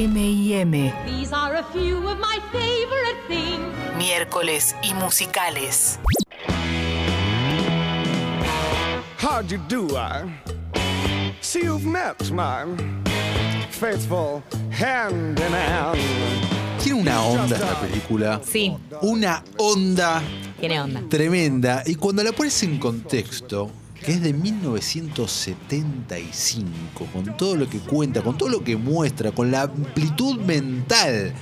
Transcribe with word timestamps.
M&M. 0.00 0.92
These 1.06 1.32
are 1.32 1.54
a 1.54 1.64
few 1.72 2.06
of 2.06 2.18
my 2.18 2.38
favorite 2.52 3.16
things. 3.28 3.64
Miércoles 3.96 4.74
y 4.82 4.92
musicales. 4.92 5.98
How 9.16 9.40
do 9.40 9.54
you 9.56 9.62
do, 9.68 9.96
I? 9.96 10.24
See 11.40 11.62
you've 11.62 11.86
met 11.86 12.30
my 12.30 12.66
faithful 13.70 14.42
hand 14.70 15.40
in 15.40 15.52
hand. 15.52 15.98
Tiene 16.78 17.00
una 17.00 17.22
onda 17.22 17.56
esta 17.56 17.80
película. 17.80 18.40
Sí, 18.44 18.76
Una 19.00 19.42
onda 19.58 20.20
tiene 20.60 20.78
onda. 20.78 21.00
tremenda. 21.08 21.82
Y 21.86 21.94
cuando 21.94 22.22
la 22.22 22.32
pones 22.32 22.62
en 22.62 22.78
contexto, 22.78 23.70
que 24.06 24.12
es 24.12 24.22
de 24.22 24.32
1975, 24.32 27.06
con 27.12 27.36
todo 27.36 27.56
lo 27.56 27.68
que 27.68 27.80
cuenta, 27.80 28.22
con 28.22 28.38
todo 28.38 28.48
lo 28.48 28.62
que 28.62 28.76
muestra, 28.76 29.32
con 29.32 29.50
la 29.50 29.62
amplitud 29.62 30.38
mental 30.42 31.34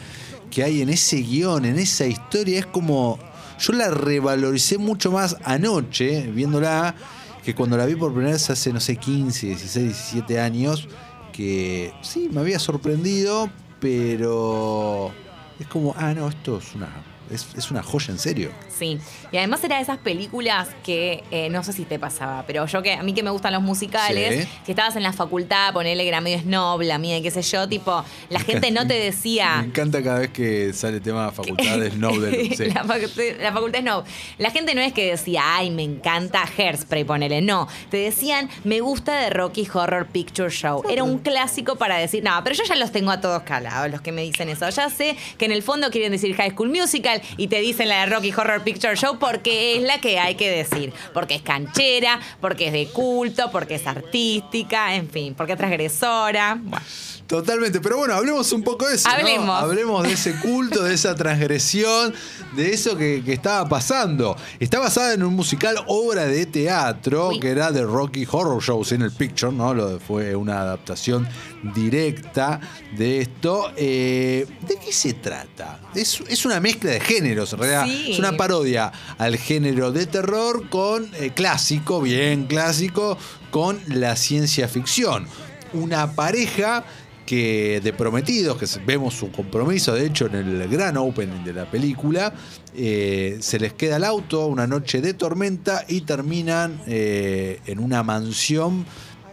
que 0.51 0.65
hay 0.65 0.80
en 0.80 0.88
ese 0.88 1.19
guion, 1.19 1.66
en 1.66 1.79
esa 1.79 2.07
historia, 2.07 2.59
es 2.59 2.65
como. 2.66 3.19
Yo 3.61 3.73
la 3.74 3.91
revaloricé 3.91 4.79
mucho 4.79 5.12
más 5.12 5.37
anoche, 5.45 6.23
viéndola, 6.33 6.97
que 7.45 7.55
cuando 7.55 7.77
la 7.77 7.87
vi 7.87 7.95
por 7.95 8.12
primera 8.12 8.33
vez 8.33 8.51
hace, 8.51 8.73
no 8.73 8.80
sé, 8.80 8.96
15, 8.96 9.46
16, 9.46 9.87
17 9.87 10.41
años, 10.41 10.88
que 11.33 11.93
sí, 12.01 12.29
me 12.33 12.41
había 12.41 12.59
sorprendido, 12.59 13.49
pero 13.79 15.12
es 15.60 15.69
como, 15.69 15.95
ah, 15.96 16.12
no, 16.15 16.29
esto 16.29 16.59
es 16.59 16.74
una, 16.74 16.88
es, 17.30 17.46
es 17.56 17.70
una 17.70 17.83
joya 17.83 18.12
en 18.12 18.19
serio. 18.19 18.51
Sí, 18.77 18.98
y 19.30 19.37
además 19.37 19.62
era 19.65 19.77
de 19.77 19.82
esas 19.82 19.98
películas 19.98 20.69
que 20.84 21.23
eh, 21.30 21.48
no 21.51 21.62
sé 21.62 21.73
si 21.73 21.84
te 21.84 21.98
pasaba, 21.98 22.45
pero 22.46 22.66
yo 22.66 22.82
que 22.82 22.92
a 22.95 23.02
mí 23.02 23.15
que 23.15 23.23
me 23.23 23.30
gustan 23.30 23.52
los 23.52 23.62
musicales, 23.62 24.45
Sí. 24.45 24.48
que 24.66 24.73
estabas 24.73 24.96
en 24.96 25.02
la 25.02 25.12
facultad, 25.12 25.73
ponele 25.73 26.02
que 26.02 26.09
era 26.09 26.20
medio 26.20 26.41
snob, 26.41 26.82
la 26.82 26.98
mía, 26.98 27.20
qué 27.23 27.30
sé 27.30 27.42
yo, 27.42 27.68
tipo, 27.68 28.05
la 28.30 28.41
gente 28.41 28.70
no 28.70 28.82
te 28.87 28.95
Me 28.98 29.05
decía. 29.05 29.62
encanta 29.65 30.02
cada 30.02 30.20
vez 30.20 30.30
que 30.30 30.73
sale 30.73 30.96
el 30.96 31.02
tema 31.02 31.27
de 31.27 31.32
facultad 31.32 31.79
de 31.79 31.91
Snow 31.91 32.18
del- 32.20 32.54
sí. 32.57 32.65
la, 32.66 32.84
facultad, 32.84 33.23
la 33.40 33.52
facultad 33.52 33.80
Snob. 33.80 34.04
La 34.38 34.51
gente 34.51 34.74
no 34.74 34.80
es 34.80 34.93
que 34.93 35.10
decía, 35.10 35.43
ay, 35.56 35.71
me 35.71 35.82
encanta 35.82 36.45
Hairspray, 36.56 37.04
ponele. 37.04 37.40
No, 37.43 37.68
te 37.90 37.99
decían, 37.99 38.49
me 38.65 38.80
gusta 38.80 39.15
de 39.21 39.30
Rocky 39.30 39.68
Horror 39.73 40.06
Picture 40.09 40.51
Show. 40.51 40.82
Era 40.90 41.04
un 41.04 41.18
clásico 41.18 41.77
para 41.77 41.96
decir, 41.96 42.24
no, 42.24 42.32
pero 42.43 42.56
yo 42.56 42.65
ya 42.65 42.74
los 42.77 42.90
tengo 42.93 43.10
a 43.10 43.21
todos 43.21 43.43
calados, 43.43 43.90
los 43.90 44.01
que 44.01 44.10
me 44.12 44.23
dicen 44.23 44.49
eso. 44.49 44.68
Ya 44.68 44.90
sé 44.90 45.16
que 45.38 45.45
en 45.45 45.52
el 45.52 45.62
fondo 45.62 45.90
quieren 45.90 46.10
decir 46.12 46.34
High 46.34 46.51
School 46.52 46.71
Musical 46.71 47.13
y 47.37 47.48
te 47.48 47.60
dicen 47.60 47.88
la 47.88 48.01
de 48.01 48.07
Rocky 48.07 48.32
Horror 48.32 48.62
Picture 48.62 48.96
Show 48.96 49.18
porque 49.18 49.76
es 49.76 49.82
la 49.82 50.01
que 50.01 50.18
hay 50.18 50.34
que 50.34 50.51
decir. 50.51 50.93
Porque 51.12 51.34
es 51.34 51.43
canchera, 51.43 52.21
porque 52.40 52.66
es 52.66 52.73
de 52.73 52.87
culto, 52.87 53.51
porque 53.51 53.76
es 53.76 53.87
artística, 53.87 54.95
en 54.95 55.09
fin, 55.09 55.34
porque 55.34 55.52
es 55.52 55.59
transgresora. 55.59 56.59
Bueno. 56.60 56.84
Totalmente, 57.27 57.80
pero 57.80 57.97
bueno, 57.97 58.15
hablemos 58.15 58.53
un 58.53 58.63
poco 58.63 58.87
de 58.87 58.97
eso. 58.97 59.09
¿no? 59.09 59.15
Hablemos. 59.15 59.63
Hablemos 59.63 60.03
de 60.03 60.13
ese 60.13 60.35
culto, 60.41 60.83
de 60.85 60.95
esa 60.95 61.15
transgresión, 61.15 62.13
de 62.55 62.73
eso 62.73 62.97
que, 62.97 63.23
que 63.25 63.33
estaba 63.33 63.69
pasando. 63.69 64.37
Está 64.61 64.78
basada 64.78 65.15
en 65.15 65.22
un 65.22 65.34
musical 65.34 65.77
obra 65.87 66.27
de 66.27 66.47
teatro 66.47 67.28
Uy. 67.28 67.41
que 67.41 67.50
era 67.50 67.72
de 67.72 67.83
Rocky 67.83 68.27
Horror 68.31 68.62
Shows 68.62 68.93
en 68.93 69.03
el 69.03 69.11
Picture, 69.11 69.53
¿no? 69.53 69.72
Lo, 69.72 69.99
fue 70.00 70.37
una 70.37 70.61
adaptación 70.61 71.27
directa 71.75 72.61
de 72.97 73.21
esto. 73.22 73.72
Eh, 73.77 74.47
¿De 74.67 74.77
qué 74.77 74.93
se 74.93 75.15
trata? 75.15 75.81
Es, 75.95 76.21
es 76.28 76.45
una 76.45 76.61
mezcla 76.61 76.91
de 76.91 77.00
géneros, 77.00 77.53
en 77.55 77.59
realidad. 77.59 77.87
Sí. 77.87 78.12
Es 78.12 78.19
una 78.19 78.37
parodia 78.37 78.93
al 79.17 79.37
género 79.39 79.93
de 79.93 80.06
terror 80.06 80.69
con 80.69 81.11
eh, 81.15 81.33
clásico, 81.34 82.03
bien 82.03 82.47
clásico, 82.47 83.17
con 83.50 83.81
la 83.89 84.17
ciencia 84.17 84.69
ficción. 84.69 85.27
Una 85.72 86.12
pareja 86.12 86.84
que 87.25 87.81
de 87.83 87.93
prometidos, 87.93 88.56
que 88.56 88.67
vemos 88.84 89.15
su 89.15 89.31
compromiso, 89.31 89.94
de 89.94 90.06
hecho, 90.06 90.27
en 90.27 90.34
el 90.34 90.69
gran 90.69 90.97
opening 90.97 91.44
de 91.44 91.53
la 91.53 91.71
película, 91.71 92.33
eh, 92.75 93.39
se 93.41 93.59
les 93.59 93.72
queda 93.72 93.97
el 93.97 94.05
auto 94.05 94.47
una 94.47 94.67
noche 94.67 95.00
de 95.00 95.15
tormenta 95.15 95.84
y 95.89 96.03
terminan 96.03 96.81
eh, 96.87 97.61
en 97.67 97.79
una 97.79 98.03
mansión 98.03 98.84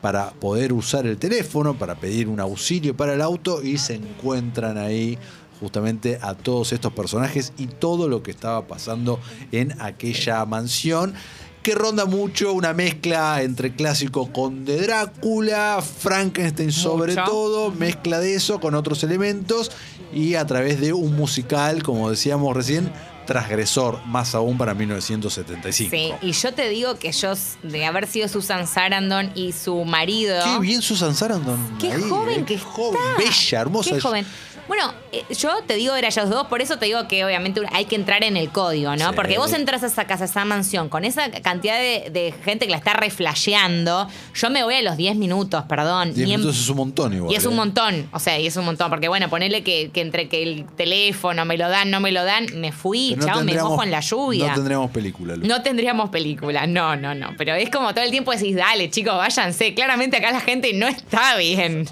para 0.01 0.31
poder 0.31 0.73
usar 0.73 1.05
el 1.05 1.17
teléfono, 1.17 1.77
para 1.77 1.95
pedir 1.95 2.27
un 2.27 2.39
auxilio 2.39 2.95
para 2.95 3.13
el 3.13 3.21
auto 3.21 3.61
y 3.61 3.77
se 3.77 3.95
encuentran 3.95 4.77
ahí 4.77 5.17
justamente 5.59 6.17
a 6.21 6.33
todos 6.33 6.73
estos 6.73 6.91
personajes 6.91 7.53
y 7.57 7.67
todo 7.67 8.07
lo 8.07 8.23
que 8.23 8.31
estaba 8.31 8.67
pasando 8.67 9.19
en 9.51 9.79
aquella 9.79 10.43
mansión 10.45 11.13
que 11.61 11.75
ronda 11.75 12.05
mucho 12.05 12.53
una 12.53 12.73
mezcla 12.73 13.41
entre 13.43 13.73
clásico 13.75 14.31
con 14.31 14.65
de 14.65 14.81
Drácula, 14.81 15.81
Frankenstein 15.81 16.71
sobre 16.71 17.15
todo, 17.15 17.71
mezcla 17.71 18.19
de 18.19 18.35
eso 18.35 18.59
con 18.59 18.75
otros 18.75 19.03
elementos 19.03 19.71
y 20.13 20.35
a 20.35 20.45
través 20.45 20.79
de 20.79 20.93
un 20.93 21.15
musical, 21.15 21.83
como 21.83 22.09
decíamos 22.09 22.55
recién, 22.55 22.91
transgresor, 23.25 24.03
más 24.05 24.35
aún 24.35 24.57
para 24.57 24.73
1975. 24.73 25.91
Sí, 25.95 26.11
y 26.21 26.31
yo 26.33 26.53
te 26.53 26.67
digo 26.69 26.97
que 26.97 27.11
yo, 27.11 27.33
de 27.63 27.85
haber 27.85 28.07
sido 28.07 28.27
Susan 28.27 28.67
Sarandon 28.67 29.31
y 29.35 29.51
su 29.53 29.85
marido. 29.85 30.43
Qué 30.43 30.59
bien 30.59 30.81
Susan 30.81 31.15
Sarandon. 31.15 31.77
Qué 31.79 31.91
ahí, 31.91 32.01
joven 32.09 32.41
eh, 32.41 32.45
que 32.45 32.59
joven, 32.59 32.99
está. 33.09 33.23
bella, 33.23 33.61
hermosa. 33.61 33.95
Qué 33.95 34.01
joven. 34.01 34.25
Bueno, 34.71 34.93
eh, 35.11 35.25
yo 35.37 35.49
te 35.67 35.73
digo, 35.73 35.97
era 35.97 36.07
ellos 36.07 36.29
dos, 36.29 36.47
por 36.47 36.61
eso 36.61 36.77
te 36.77 36.85
digo 36.85 37.05
que 37.09 37.25
obviamente 37.25 37.59
hay 37.73 37.83
que 37.83 37.97
entrar 37.97 38.23
en 38.23 38.37
el 38.37 38.51
código, 38.51 38.95
¿no? 38.95 39.09
Sí. 39.09 39.15
Porque 39.17 39.37
vos 39.37 39.51
entras 39.51 39.83
a 39.83 39.87
esa 39.87 40.05
casa, 40.05 40.23
a 40.23 40.27
esa 40.27 40.45
mansión, 40.45 40.87
con 40.87 41.03
esa 41.03 41.29
cantidad 41.29 41.77
de, 41.77 42.09
de 42.09 42.33
gente 42.45 42.67
que 42.67 42.71
la 42.71 42.77
está 42.77 42.93
reflasheando, 42.93 44.07
yo 44.33 44.49
me 44.49 44.63
voy 44.63 44.75
a 44.75 44.81
los 44.81 44.95
10 44.95 45.17
minutos, 45.17 45.65
perdón. 45.67 46.13
Diez 46.13 46.25
Ni 46.25 46.35
en- 46.35 46.39
minutos 46.39 46.57
es 46.57 46.69
un 46.69 46.77
montón 46.77 47.13
igual. 47.13 47.33
y 47.33 47.35
es 47.35 47.45
un 47.45 47.51
eh. 47.51 47.57
montón, 47.57 48.09
o 48.13 48.19
sea, 48.19 48.39
y 48.39 48.47
es 48.47 48.55
un 48.55 48.63
montón, 48.63 48.89
porque 48.89 49.09
bueno, 49.09 49.29
ponele 49.29 49.61
que, 49.61 49.91
que 49.91 49.99
entre 49.99 50.29
que 50.29 50.41
el 50.41 50.65
teléfono 50.77 51.43
me 51.43 51.57
lo 51.57 51.67
dan, 51.67 51.91
no 51.91 51.99
me 51.99 52.13
lo 52.13 52.23
dan, 52.23 52.45
me 52.55 52.71
fui, 52.71 53.15
no 53.17 53.25
chao, 53.25 53.43
me 53.43 53.53
mojo 53.61 53.83
en 53.83 53.91
la 53.91 53.99
lluvia. 53.99 54.47
No 54.47 54.53
tendríamos 54.55 54.91
película. 54.91 55.35
Lu. 55.35 55.47
No 55.47 55.61
tendríamos 55.61 56.09
película, 56.11 56.65
no, 56.65 56.95
no, 56.95 57.13
no. 57.13 57.31
Pero 57.37 57.55
es 57.55 57.69
como 57.69 57.93
todo 57.93 58.05
el 58.05 58.11
tiempo 58.11 58.31
decís, 58.31 58.55
dale, 58.55 58.89
chicos, 58.89 59.17
váyanse. 59.17 59.73
Claramente 59.73 60.15
acá 60.15 60.31
la 60.31 60.39
gente 60.39 60.71
no 60.71 60.87
está 60.87 61.35
bien. 61.35 61.89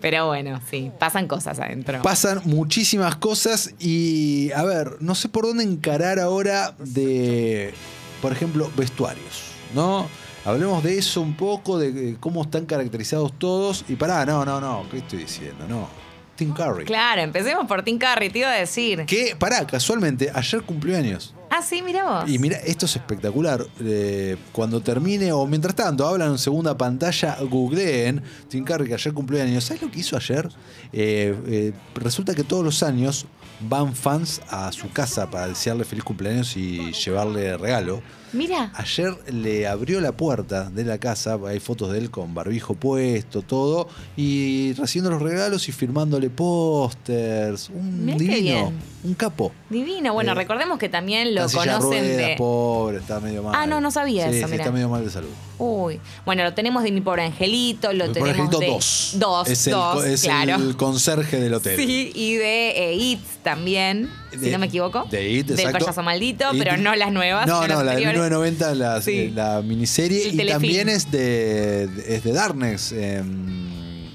Pero 0.00 0.28
bueno, 0.28 0.60
sí, 0.70 0.90
pasan 0.98 1.26
cosas 1.28 1.58
adentro. 1.58 2.02
Pasan 2.02 2.40
muchísimas 2.44 3.16
cosas 3.16 3.74
y, 3.78 4.50
a 4.52 4.62
ver, 4.64 4.96
no 5.00 5.14
sé 5.14 5.28
por 5.28 5.46
dónde 5.46 5.64
encarar 5.64 6.18
ahora 6.18 6.74
de, 6.78 7.74
por 8.22 8.32
ejemplo, 8.32 8.70
vestuarios, 8.76 9.52
¿no? 9.74 10.08
Hablemos 10.44 10.82
de 10.82 10.96
eso 10.96 11.20
un 11.20 11.34
poco, 11.34 11.78
de 11.78 12.16
cómo 12.18 12.42
están 12.42 12.64
caracterizados 12.64 13.38
todos. 13.38 13.84
Y 13.88 13.96
pará, 13.96 14.24
no, 14.24 14.44
no, 14.44 14.60
no, 14.60 14.86
¿qué 14.90 14.98
estoy 14.98 15.20
diciendo? 15.20 15.66
No. 15.68 15.88
Tim 16.36 16.54
Curry. 16.54 16.86
Claro, 16.86 17.20
empecemos 17.20 17.66
por 17.66 17.82
Tim 17.82 17.98
Curry, 17.98 18.30
te 18.30 18.38
iba 18.38 18.50
a 18.50 18.54
decir. 18.54 19.04
Que, 19.04 19.36
pará, 19.38 19.66
casualmente, 19.66 20.30
ayer 20.32 20.62
cumplió 20.62 20.96
años. 20.96 21.34
Ah, 21.50 21.62
sí, 21.62 21.82
mira 21.82 22.04
vos. 22.22 22.30
Y 22.30 22.38
mira, 22.38 22.56
esto 22.58 22.86
es 22.86 22.94
espectacular. 22.96 23.66
Eh, 23.80 24.36
cuando 24.52 24.80
termine, 24.80 25.32
o 25.32 25.46
mientras 25.46 25.74
tanto, 25.74 26.06
hablan 26.06 26.30
en 26.32 26.38
segunda 26.38 26.76
pantalla, 26.78 27.36
googleen 27.42 28.22
Tim 28.48 28.64
Curry, 28.64 28.86
que 28.86 28.94
ayer 28.94 29.12
cumplió 29.12 29.42
años. 29.42 29.64
¿Sabes 29.64 29.82
lo 29.82 29.90
que 29.90 29.98
hizo 30.00 30.16
ayer? 30.16 30.48
Eh, 30.92 31.36
eh, 31.46 31.72
resulta 31.96 32.34
que 32.34 32.44
todos 32.44 32.64
los 32.64 32.82
años 32.84 33.26
van 33.68 33.94
fans 33.94 34.40
a 34.48 34.72
su 34.72 34.90
casa 34.90 35.28
para 35.28 35.48
desearle 35.48 35.84
feliz 35.84 36.04
cumpleaños 36.04 36.56
y 36.56 36.92
llevarle 36.92 37.56
regalo. 37.58 38.00
Mira, 38.32 38.70
Ayer 38.76 39.12
le 39.32 39.66
abrió 39.66 40.00
la 40.00 40.12
puerta 40.12 40.70
de 40.70 40.84
la 40.84 40.98
casa, 40.98 41.36
hay 41.48 41.58
fotos 41.58 41.90
de 41.90 41.98
él 41.98 42.10
con 42.12 42.32
barbijo 42.32 42.74
puesto, 42.74 43.42
todo, 43.42 43.88
y 44.16 44.72
recibiendo 44.74 45.10
los 45.10 45.20
regalos 45.20 45.68
y 45.68 45.72
firmándole 45.72 46.30
pósters. 46.30 47.70
Un 47.70 48.04
Mirá 48.06 48.18
divino, 48.18 48.72
un 49.02 49.14
capo. 49.14 49.52
divino. 49.68 50.12
Bueno, 50.14 50.32
Eh, 50.32 50.36
recordemos 50.36 50.78
que 50.78 50.88
también 50.88 51.34
lo 51.42 51.50
conocen 51.50 51.80
ruedas, 51.82 52.16
de. 52.16 52.34
pobre, 52.38 52.98
está 52.98 53.20
medio 53.20 53.42
mal. 53.42 53.54
Ah, 53.56 53.66
no, 53.66 53.80
no 53.80 53.90
sabía 53.90 54.30
Sí, 54.30 54.38
eso, 54.38 54.46
sí, 54.46 54.52
mirá. 54.52 54.64
está 54.64 54.72
medio 54.72 54.88
mal 54.88 55.04
de 55.04 55.10
salud. 55.10 55.28
Uy. 55.58 56.00
Bueno, 56.24 56.42
lo 56.44 56.54
tenemos 56.54 56.82
de 56.82 56.90
mi 56.92 57.00
pobre 57.00 57.24
angelito, 57.24 57.92
lo 57.92 58.04
Por 58.06 58.14
tenemos 58.14 58.34
ejemplo, 58.36 58.58
de. 58.60 58.66
dos. 58.68 59.10
Dos, 59.16 59.48
Es 59.48 59.66
el, 59.66 59.72
dos, 59.74 60.04
es 60.04 60.22
claro. 60.22 60.56
el 60.56 60.76
conserje 60.76 61.38
del 61.40 61.54
hotel. 61.54 61.76
Sí, 61.76 62.12
y 62.14 62.34
de 62.36 62.70
eh, 62.70 62.94
It 62.94 63.20
también, 63.42 64.10
si 64.40 64.50
no 64.50 64.58
me 64.58 64.66
equivoco. 64.66 65.04
De 65.10 65.30
It, 65.30 65.46
Del 65.48 65.58
exacto. 65.60 65.84
payaso 65.84 66.02
maldito, 66.02 66.44
It- 66.52 66.58
pero 66.58 66.76
no 66.76 66.94
las 66.94 67.12
nuevas. 67.12 67.46
No, 67.46 67.60
no, 67.66 67.82
la 67.82 67.94
de 67.96 68.04
anteriores. 68.06 68.20
1990, 68.20 68.74
la, 68.74 69.02
Sí. 69.02 69.30
la 69.30 69.60
miniserie. 69.62 70.22
El 70.28 70.34
y 70.34 70.36
telefilm. 70.38 70.52
también 70.52 70.88
es 70.88 71.10
de, 71.10 71.84
es 72.06 72.24
de 72.24 72.32
Darkness. 72.32 72.92
em, 72.92 74.08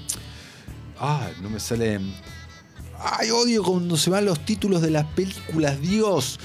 ah, 0.98 1.28
no 1.42 1.50
me 1.50 1.60
sale. 1.60 2.00
Ay, 2.98 3.30
odio 3.30 3.62
cuando 3.62 3.96
se 3.96 4.08
van 4.10 4.24
los 4.24 4.40
títulos 4.44 4.80
de 4.82 4.90
las 4.90 5.04
películas, 5.04 5.80
Dios. 5.80 6.40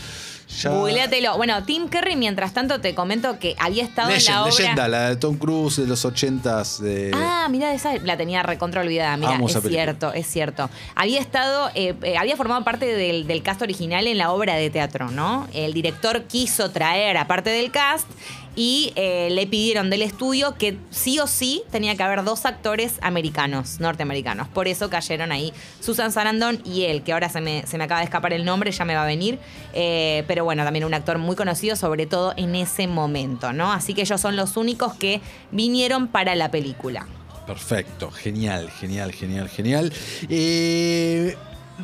Ya- 0.60 0.70
Googleatelo. 0.72 1.38
Bueno, 1.38 1.64
Tim 1.64 1.88
Curry, 1.88 2.16
mientras 2.16 2.54
tanto, 2.54 2.82
te 2.82 2.94
comento 2.94 3.40
que 3.40 3.56
había 3.60 3.84
estado 3.84 4.10
en 4.12 4.24
la 4.26 4.42
obra. 4.44 4.52
leyenda, 4.52 4.88
la 4.88 5.10
de 5.10 5.16
Tom 5.16 5.38
Cruise 5.38 5.78
de 5.78 5.88
los 5.88 6.04
80s. 6.06 6.80
De, 6.80 7.12
Ah, 7.16 7.48
mira, 7.50 7.74
esa 7.74 7.94
la 7.98 8.18
tenía 8.18 8.44
recontra 8.44 8.82
olvidada. 8.82 9.16
Mira, 9.18 9.38
es 9.44 9.62
cierto, 9.64 10.14
es 10.14 10.28
cierto. 10.28 10.70
Había 10.96 11.20
estado, 11.20 11.70
eh, 11.76 11.96
eh, 12.04 12.18
había 12.18 12.36
formado 12.38 12.64
parte 12.64 12.86
del, 12.86 13.28
del 13.28 13.42
cast 13.44 13.62
original 13.62 14.08
en 14.08 14.18
la 14.18 14.32
obra 14.32 14.56
de 14.56 14.70
teatro, 14.70 15.10
¿no? 15.10 15.48
El 15.54 15.74
director 15.74 16.24
quiso 16.24 16.72
traer, 16.72 17.18
aparte 17.18 17.50
del 17.50 17.72
cast, 17.72 18.08
y 18.56 18.92
eh, 18.96 19.30
le 19.32 19.48
pidieron 19.48 19.90
del 19.90 20.02
estudio 20.02 20.56
que 20.58 20.78
sí 20.90 21.20
o 21.20 21.28
sí 21.28 21.64
tenía 21.72 21.96
que 21.96 22.04
haber 22.04 22.24
dos 22.24 22.46
actores 22.46 22.96
americanos, 23.02 23.80
norteamericanos. 23.80 24.48
Por 24.50 24.68
eso 24.68 24.90
cayeron 24.90 25.32
ahí 25.32 25.54
Susan 25.80 26.12
Sarandon 26.12 26.62
y 26.66 26.84
él, 26.84 27.04
que 27.04 27.14
ahora 27.14 27.30
se 27.30 27.40
me, 27.40 27.66
se 27.66 27.78
me 27.78 27.86
acaba 27.86 28.02
de 28.02 28.06
escapar 28.06 28.34
el 28.34 28.44
nombre, 28.44 28.72
ya 28.72 28.84
me 28.84 28.96
va 28.96 29.04
a 29.04 29.08
venir. 29.08 29.40
Eh, 29.74 30.24
pero 30.28 30.44
bueno, 30.44 30.64
también 30.64 30.84
un 30.86 30.94
actor 30.94 31.18
muy 31.18 31.36
conocido, 31.36 31.76
sobre 31.76 32.06
todo 32.06 32.34
en 32.36 32.56
ese 32.56 32.88
momento, 32.88 33.54
¿no? 33.54 33.72
Así 33.72 33.94
que 33.94 34.02
ellos 34.02 34.20
son 34.20 34.36
los 34.36 34.58
únicos 34.58 34.94
que 34.96 35.22
vinieron 35.52 36.08
para 36.08 36.36
la 36.36 36.52
película. 36.52 37.08
Perfecto, 37.48 38.12
genial, 38.12 38.70
genial, 38.70 39.12
genial, 39.14 39.50
genial. 39.50 39.94
Eh, 40.30 41.36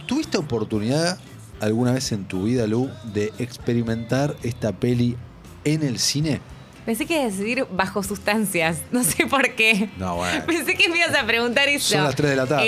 ¿Tuviste 0.05 0.37
oportunidad 0.37 1.17
alguna 1.59 1.93
vez 1.93 2.11
en 2.11 2.25
tu 2.25 2.43
vida, 2.43 2.67
Lu, 2.67 2.89
de 3.05 3.33
experimentar 3.39 4.35
esta 4.43 4.73
peli 4.73 5.15
en 5.63 5.83
el 5.83 5.99
cine? 5.99 6.41
Pensé 6.87 7.05
que 7.05 7.15
ibas 7.21 7.33
a 7.33 7.37
decir 7.37 7.67
bajo 7.69 8.01
sustancias, 8.01 8.77
no 8.91 9.03
sé 9.03 9.27
por 9.27 9.53
qué. 9.55 9.89
No, 9.97 10.15
bueno. 10.15 10.43
Pensé 10.47 10.73
que 10.75 10.87
me 10.87 10.97
ibas 10.97 11.13
a 11.15 11.25
preguntar 11.27 11.67
eso. 11.67 11.89
Son 11.95 12.03
las 12.05 12.15
3 12.15 12.29
de 12.31 12.35
la 12.37 12.47
tarde, 12.47 12.63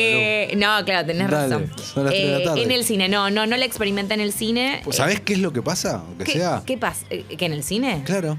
Eh, 0.51 0.55
no, 0.57 0.83
claro, 0.83 1.07
tenés 1.07 1.29
Dale, 1.31 1.55
razón. 1.55 1.71
son 1.81 2.03
las 2.03 2.13
tres 2.13 2.25
de 2.27 2.31
la 2.33 2.39
Eh, 2.39 2.43
tarde. 2.43 2.63
En 2.63 2.71
el 2.71 2.83
cine, 2.83 3.07
no, 3.09 3.31
no, 3.31 3.47
no 3.47 3.55
la 3.55 3.63
experimenté 3.65 4.13
en 4.15 4.19
el 4.19 4.33
cine. 4.33 4.81
Pues, 4.83 4.97
¿Sabés 4.97 5.21
qué 5.21 5.33
es 5.33 5.39
lo 5.39 5.53
que 5.53 5.61
pasa? 5.61 6.03
Aunque 6.05 6.25
¿Qué, 6.25 6.33
sea. 6.33 6.61
¿Qué 6.65 6.77
pasa? 6.77 7.05
Eh, 7.09 7.23
¿Que 7.37 7.45
en 7.45 7.53
el 7.53 7.63
cine? 7.63 8.01
Claro. 8.05 8.37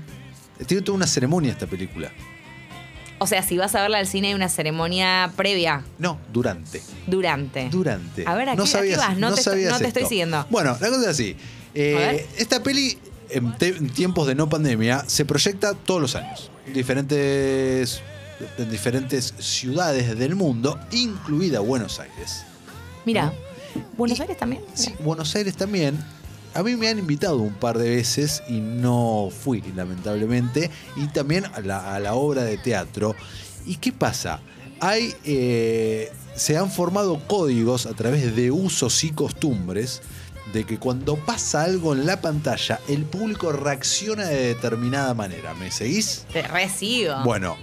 Tiene 0.66 0.82
toda 0.82 0.96
una 0.96 1.06
ceremonia 1.06 1.50
esta 1.50 1.66
película. 1.66 2.12
O 3.18 3.26
sea, 3.26 3.42
si 3.42 3.56
vas 3.56 3.74
a 3.74 3.80
verla 3.82 3.98
al 3.98 4.06
cine 4.06 4.28
hay 4.28 4.34
una 4.34 4.48
ceremonia 4.50 5.32
previa, 5.36 5.82
No, 5.98 6.18
durante. 6.32 6.82
durante. 7.06 7.68
Durante. 7.70 8.24
A 8.26 8.34
ver, 8.34 8.50
¿a 8.50 8.54
no 8.54 8.64
qué- 8.64 8.68
a 8.68 8.72
qué 8.72 8.78
sabías, 8.78 8.98
vas? 8.98 9.16
No 9.18 9.34
te- 9.34 9.42
sabías 9.42 9.72
no 9.72 9.78
te 9.78 9.86
estoy 9.86 10.02
esto. 10.02 10.08
siguiendo. 10.10 10.46
Bueno, 10.50 10.76
la 10.78 10.88
cosa 10.88 11.00
es 11.02 11.06
así. 11.08 11.36
Eh, 11.74 12.26
esta 12.38 12.62
peli, 12.62 12.98
en, 13.32 13.90
tiempos 13.90 14.26
de 14.26 14.34
no 14.34 14.48
pandemia, 14.48 15.04
se 15.06 15.24
proyecta 15.24 15.74
todos 15.74 16.00
los 16.00 16.14
años. 16.16 16.50
Diferentes, 16.72 18.00
en 18.58 18.70
diferentes 18.70 19.34
ciudades 19.38 20.18
del 20.18 20.34
mundo, 20.34 20.78
incluida 20.92 21.60
Buenos 21.60 22.00
Aires. 22.00 22.44
Mira, 23.04 23.32
¿Buenos 23.96 24.20
Aires 24.20 24.36
también? 24.36 24.62
Sí, 24.74 24.94
Buenos 25.00 25.34
Aires 25.34 25.56
también. 25.56 25.98
A 26.54 26.62
mí 26.62 26.74
me 26.74 26.88
han 26.88 26.98
invitado 26.98 27.36
un 27.36 27.54
par 27.54 27.78
de 27.78 27.88
veces 27.88 28.42
y 28.48 28.60
no 28.60 29.28
fui, 29.30 29.62
lamentablemente. 29.76 30.70
Y 30.96 31.06
también 31.08 31.44
a 31.46 31.60
la, 31.60 31.94
a 31.94 32.00
la 32.00 32.14
obra 32.14 32.42
de 32.42 32.58
teatro. 32.58 33.14
¿Y 33.66 33.76
qué 33.76 33.92
pasa? 33.92 34.40
Hay, 34.80 35.14
eh, 35.24 36.10
se 36.34 36.56
han 36.56 36.70
formado 36.70 37.20
códigos 37.26 37.86
a 37.86 37.92
través 37.92 38.34
de 38.34 38.50
usos 38.50 39.04
y 39.04 39.10
costumbres 39.10 40.02
de 40.52 40.64
que 40.64 40.78
cuando 40.78 41.16
pasa 41.16 41.62
algo 41.62 41.92
en 41.94 42.06
la 42.06 42.20
pantalla, 42.20 42.80
el 42.88 43.04
público 43.04 43.52
reacciona 43.52 44.26
de 44.26 44.54
determinada 44.54 45.14
manera. 45.14 45.54
¿Me 45.54 45.70
seguís? 45.70 46.26
Te 46.32 46.42
recibo. 46.42 47.22
Bueno, 47.24 47.56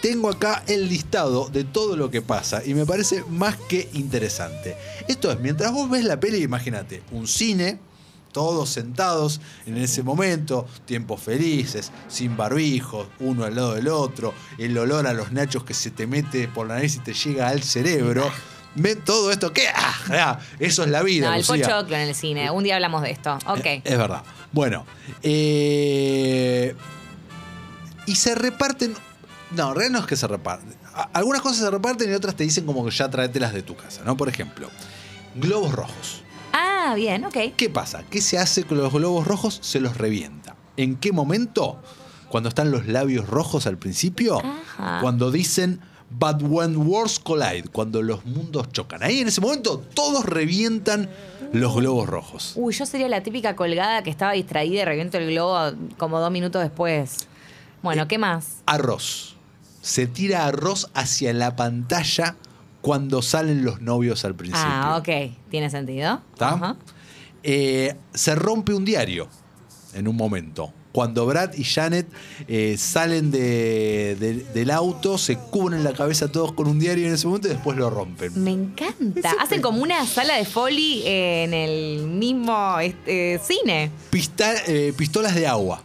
tengo 0.00 0.30
acá 0.30 0.62
el 0.66 0.88
listado 0.88 1.48
de 1.48 1.64
todo 1.64 1.96
lo 1.96 2.10
que 2.10 2.22
pasa 2.22 2.62
y 2.64 2.74
me 2.74 2.86
parece 2.86 3.22
más 3.28 3.56
que 3.56 3.88
interesante. 3.92 4.76
Esto 5.08 5.30
es, 5.30 5.40
mientras 5.40 5.72
vos 5.72 5.90
ves 5.90 6.04
la 6.04 6.18
peli, 6.18 6.42
imagínate, 6.42 7.02
un 7.12 7.28
cine, 7.28 7.78
todos 8.32 8.70
sentados 8.70 9.40
en 9.66 9.76
ese 9.76 10.02
momento, 10.02 10.66
tiempos 10.86 11.20
felices, 11.20 11.92
sin 12.08 12.36
barbijos, 12.36 13.08
uno 13.18 13.44
al 13.44 13.56
lado 13.56 13.74
del 13.74 13.88
otro, 13.88 14.32
el 14.56 14.76
olor 14.78 15.06
a 15.06 15.12
los 15.12 15.32
nachos 15.32 15.64
que 15.64 15.74
se 15.74 15.90
te 15.90 16.06
mete 16.06 16.48
por 16.48 16.66
la 16.66 16.76
nariz 16.76 16.96
y 16.96 17.00
te 17.00 17.12
llega 17.12 17.48
al 17.48 17.62
cerebro. 17.62 18.30
Ven 18.74 19.00
todo 19.04 19.30
esto, 19.30 19.52
¿qué? 19.52 19.66
Ah, 19.74 20.38
eso 20.58 20.84
es 20.84 20.90
la 20.90 21.02
vida. 21.02 21.28
no, 21.28 21.34
el 21.34 21.40
Lucía. 21.40 21.66
pochoclo 21.66 21.96
en 21.96 22.08
el 22.08 22.14
cine. 22.14 22.50
Un 22.50 22.64
día 22.64 22.76
hablamos 22.76 23.02
de 23.02 23.10
esto. 23.10 23.38
Ok. 23.46 23.64
Es 23.84 23.98
verdad. 23.98 24.22
Bueno, 24.52 24.86
eh, 25.22 26.74
y 28.06 28.14
se 28.16 28.34
reparten. 28.34 28.94
No, 29.52 29.68
en 29.70 29.74
realidad 29.74 29.92
no 29.92 29.98
es 30.00 30.06
que 30.06 30.16
se 30.16 30.26
reparten. 30.26 30.74
Algunas 31.12 31.42
cosas 31.42 31.58
se 31.58 31.70
reparten 31.70 32.10
y 32.10 32.14
otras 32.14 32.34
te 32.34 32.44
dicen 32.44 32.66
como 32.66 32.84
que 32.84 32.90
ya 32.90 33.08
tráetelas 33.08 33.52
de 33.52 33.62
tu 33.62 33.76
casa, 33.76 34.02
¿no? 34.04 34.16
Por 34.16 34.28
ejemplo, 34.28 34.68
globos 35.34 35.72
rojos. 35.72 36.22
Ah, 36.52 36.94
bien, 36.96 37.24
ok. 37.24 37.36
¿Qué 37.56 37.70
pasa? 37.70 38.04
¿Qué 38.10 38.20
se 38.20 38.38
hace 38.38 38.64
con 38.64 38.78
los 38.78 38.92
globos 38.92 39.26
rojos? 39.26 39.58
Se 39.62 39.80
los 39.80 39.96
revienta. 39.96 40.56
¿En 40.76 40.96
qué 40.96 41.12
momento? 41.12 41.80
Cuando 42.28 42.48
están 42.48 42.70
los 42.70 42.86
labios 42.86 43.28
rojos 43.28 43.66
al 43.66 43.78
principio. 43.78 44.40
Ajá. 44.44 44.98
Cuando 45.00 45.30
dicen 45.30 45.80
But 46.10 46.42
when 46.42 46.76
worlds 46.76 47.20
collide, 47.20 47.68
cuando 47.70 48.02
los 48.02 48.24
mundos 48.26 48.72
chocan. 48.72 49.02
Ahí 49.02 49.20
en 49.20 49.28
ese 49.28 49.40
momento 49.40 49.78
todos 49.78 50.24
revientan 50.26 51.08
los 51.52 51.76
globos 51.76 52.08
rojos. 52.08 52.52
Uy, 52.56 52.74
yo 52.74 52.84
sería 52.84 53.08
la 53.08 53.22
típica 53.22 53.54
colgada 53.54 54.02
que 54.02 54.10
estaba 54.10 54.32
distraída 54.32 54.82
y 54.82 54.84
reviento 54.84 55.18
el 55.18 55.30
globo 55.30 55.72
como 55.98 56.18
dos 56.18 56.30
minutos 56.30 56.62
después. 56.62 57.28
Bueno, 57.82 58.08
¿qué 58.08 58.18
más? 58.18 58.58
arroz. 58.66 59.36
Se 59.82 60.06
tira 60.06 60.46
arroz 60.46 60.90
hacia 60.94 61.32
la 61.32 61.56
pantalla 61.56 62.36
cuando 62.82 63.22
salen 63.22 63.64
los 63.64 63.80
novios 63.80 64.24
al 64.24 64.34
principio. 64.34 64.66
Ah, 64.66 64.96
ok. 64.98 65.34
¿Tiene 65.50 65.70
sentido? 65.70 66.20
¿Está? 66.32 66.76
Eh, 67.42 67.96
se 68.12 68.34
rompe 68.34 68.74
un 68.74 68.84
diario 68.84 69.28
en 69.94 70.08
un 70.08 70.16
momento. 70.16 70.72
Cuando 70.92 71.24
Brad 71.26 71.54
y 71.54 71.62
Janet 71.64 72.06
eh, 72.48 72.76
salen 72.78 73.30
de- 73.30 74.16
de- 74.18 74.44
del 74.52 74.70
auto, 74.70 75.18
se 75.18 75.36
cubren 75.36 75.84
la 75.84 75.92
cabeza 75.92 76.32
todos 76.32 76.52
con 76.52 76.66
un 76.66 76.78
diario 76.80 77.06
en 77.06 77.14
ese 77.14 77.26
momento 77.26 77.46
y 77.48 77.52
después 77.52 77.76
lo 77.76 77.90
rompen. 77.90 78.42
Me 78.42 78.50
encanta. 78.50 79.32
Hacen 79.40 79.62
como 79.62 79.82
una 79.82 80.04
sala 80.06 80.36
de 80.36 80.44
foley 80.44 81.02
en 81.06 81.54
el 81.54 82.06
mismo 82.08 82.78
este, 82.80 83.38
cine. 83.46 83.90
Pista- 84.10 84.54
eh, 84.66 84.92
pistolas 84.96 85.34
de 85.34 85.46
agua 85.46 85.82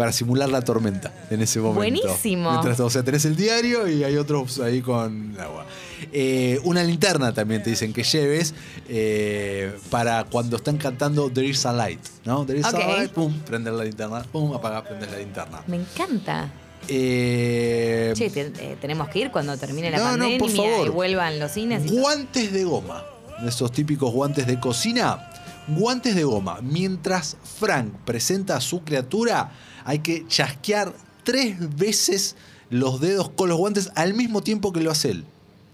para 0.00 0.12
simular 0.12 0.48
la 0.48 0.62
tormenta 0.62 1.12
en 1.28 1.42
ese 1.42 1.58
momento. 1.60 1.80
Buenísimo. 1.80 2.50
Mientras, 2.52 2.80
o 2.80 2.88
sea, 2.88 3.02
tenés 3.02 3.26
el 3.26 3.36
diario 3.36 3.86
y 3.86 4.02
hay 4.02 4.16
otros 4.16 4.58
ahí 4.58 4.80
con 4.80 5.36
agua. 5.38 5.66
Eh, 6.10 6.58
una 6.64 6.82
linterna 6.82 7.34
también 7.34 7.62
te 7.62 7.68
dicen 7.68 7.92
que 7.92 8.02
lleves 8.02 8.54
eh, 8.88 9.76
para 9.90 10.24
cuando 10.24 10.56
están 10.56 10.78
cantando 10.78 11.28
There 11.30 11.46
is 11.46 11.66
a 11.66 11.72
light, 11.74 12.00
¿no? 12.24 12.46
There 12.46 12.58
is 12.58 12.64
a 12.64 12.72
light, 12.72 13.10
pum, 13.12 13.40
prender 13.40 13.74
la 13.74 13.84
linterna, 13.84 14.22
pum, 14.22 14.54
apagar, 14.54 14.84
prender 14.88 15.10
la 15.10 15.18
linterna. 15.18 15.62
Me 15.66 15.76
encanta. 15.76 16.50
Eh, 16.88 18.14
Che, 18.16 18.30
te- 18.30 18.52
eh, 18.58 18.76
tenemos 18.80 19.06
que 19.10 19.18
ir 19.18 19.30
cuando 19.30 19.54
termine 19.58 19.90
la 19.90 19.98
No, 19.98 20.04
no, 20.04 20.10
pandemia 20.12 20.38
por 20.38 20.50
favor. 20.50 20.86
y 20.86 20.90
vuelvan 20.90 21.38
los 21.38 21.50
cines. 21.52 21.84
y 21.84 21.90
guantes 22.00 22.50
de 22.54 22.64
goma, 22.64 23.04
esos 23.46 23.70
típicos 23.70 24.10
guantes 24.14 24.46
de 24.46 24.58
cocina. 24.58 25.29
Guantes 25.78 26.14
de 26.14 26.24
goma. 26.24 26.58
Mientras 26.62 27.36
Frank 27.58 27.92
presenta 28.04 28.56
a 28.56 28.60
su 28.60 28.82
criatura, 28.82 29.52
hay 29.84 30.00
que 30.00 30.26
chasquear 30.26 30.92
tres 31.24 31.76
veces 31.76 32.36
los 32.70 33.00
dedos 33.00 33.30
con 33.30 33.48
los 33.48 33.58
guantes 33.58 33.90
al 33.94 34.14
mismo 34.14 34.42
tiempo 34.42 34.72
que 34.72 34.80
lo 34.80 34.90
hace 34.90 35.10
él. 35.10 35.24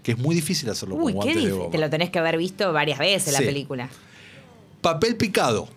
Que 0.03 0.13
es 0.13 0.17
muy 0.17 0.35
difícil 0.35 0.69
hacerlo 0.69 0.95
Uy, 0.95 1.13
con 1.13 1.23
qué 1.23 1.33
guantes 1.33 1.43
de 1.45 1.51
goma. 1.51 1.71
Te 1.71 1.77
lo 1.77 1.89
tenés 1.89 2.09
que 2.09 2.19
haber 2.19 2.37
visto 2.37 2.71
varias 2.73 2.99
veces 2.99 3.33
la 3.33 3.39
Sí. 3.39 3.45
película. 3.45 3.89
Papel 4.81 5.15
picado. 5.17 5.67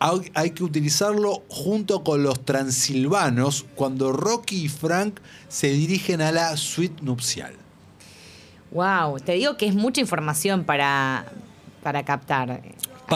Hay 0.00 0.32
hay 0.34 0.50
que 0.50 0.64
utilizarlo 0.64 1.44
junto 1.48 2.02
con 2.02 2.24
los 2.24 2.44
transilvanos 2.44 3.64
cuando 3.76 4.12
Rocky 4.12 4.64
y 4.64 4.68
Frank 4.68 5.20
se 5.48 5.68
dirigen 5.68 6.20
a 6.22 6.32
la 6.32 6.56
suite 6.56 7.02
nupcial. 7.02 7.54
Wow, 8.72 9.20
te 9.20 9.32
digo 9.32 9.56
que 9.56 9.66
es 9.66 9.74
mucha 9.74 10.00
información 10.00 10.64
para, 10.64 11.26
para 11.82 12.04
captar. 12.04 12.62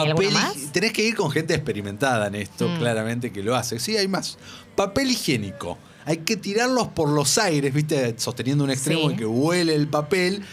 ¿Hay 0.01 0.09
alguno 0.09 0.29
Papel 0.29 0.33
más? 0.33 0.71
Tenés 0.71 0.93
que 0.93 1.03
ir 1.03 1.15
con 1.15 1.31
gente 1.31 1.53
experimentada 1.53 2.27
en 2.27 2.35
esto, 2.35 2.67
Mm. 2.67 2.77
claramente 2.79 3.31
que 3.31 3.41
lo 3.43 3.55
hace. 3.55 3.79
Sí, 3.79 3.97
hay 3.97 4.07
más. 4.07 4.37
Papel 4.75 5.11
higiénico. 5.11 5.77
Hay 6.05 6.17
que 6.19 6.37
tirarlos 6.37 6.87
por 6.89 7.09
los 7.09 7.37
aires, 7.37 7.73
¿viste? 7.73 8.15
Sosteniendo 8.17 8.63
un 8.63 8.69
extremo 8.71 9.09
Sí. 9.09 9.15
y 9.15 9.17
que 9.17 9.25
huele 9.25 9.75
el 9.75 9.87
papel. 9.87 10.43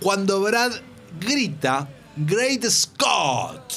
Cuando 0.00 0.40
Brad 0.40 0.72
grita, 1.20 1.88
Great 2.16 2.64
Scott. 2.68 3.72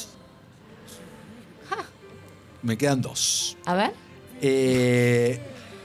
Me 2.62 2.78
quedan 2.78 3.02
dos. 3.02 3.56
A 3.66 3.74
ver. 3.74 3.92
Eh, 4.40 5.38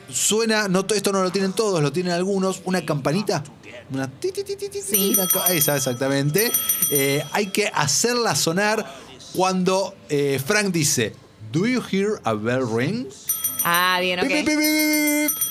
suena, 0.09 0.67
no, 0.67 0.85
to- 0.85 0.95
esto 0.95 1.11
no 1.11 1.21
lo 1.23 1.31
tienen 1.31 1.53
todos, 1.53 1.81
lo 1.81 1.91
tienen 1.91 2.13
algunos, 2.13 2.61
una 2.65 2.85
campanita. 2.85 3.43
Una 3.91 4.07
ti, 4.07 4.31
ti, 4.31 4.43
ti, 4.43 4.55
ti, 4.55 4.69
ti, 4.69 4.79
Sí. 4.81 5.13
una 5.17 5.27
esa 5.53 5.75
exactamente. 5.75 6.51
Eh, 6.91 7.23
hay 7.31 7.47
que 7.47 7.67
hacerla 7.73 8.35
sonar 8.35 8.85
cuando 9.33 9.95
eh, 10.09 10.39
Frank 10.43 10.67
dice, 10.67 11.13
¿Do 11.51 11.65
you 11.65 11.81
hear 11.81 12.19
a 12.25 12.33
bell 12.33 12.67
ring? 12.67 13.07
Ah, 13.63 13.97
bien, 13.99 14.19
ok. 14.19 14.27
Pip, 14.27 14.45
pip, 14.45 14.45
pip, 14.45 14.57
pip, 14.57 15.31
pip. 15.31 15.49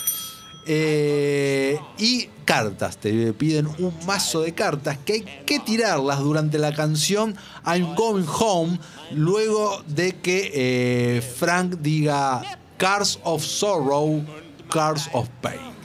Eh, 0.70 1.80
y 1.96 2.28
cartas, 2.44 2.98
te 2.98 3.32
piden 3.32 3.66
un 3.66 3.92
mazo 4.06 4.42
de 4.42 4.52
cartas 4.52 4.98
que 4.98 5.12
hay 5.14 5.22
que 5.46 5.60
tirarlas 5.60 6.18
durante 6.18 6.58
la 6.58 6.74
canción 6.74 7.34
I'm 7.64 7.94
Going 7.94 8.26
Home, 8.38 8.78
luego 9.12 9.82
de 9.86 10.12
que 10.16 10.52
eh, 10.54 11.22
Frank 11.22 11.76
diga 11.80 12.42
Cars 12.76 13.18
of 13.24 13.42
Sorrow, 13.42 14.22
Cars 14.70 15.08
of 15.14 15.28
Pain. 15.40 15.77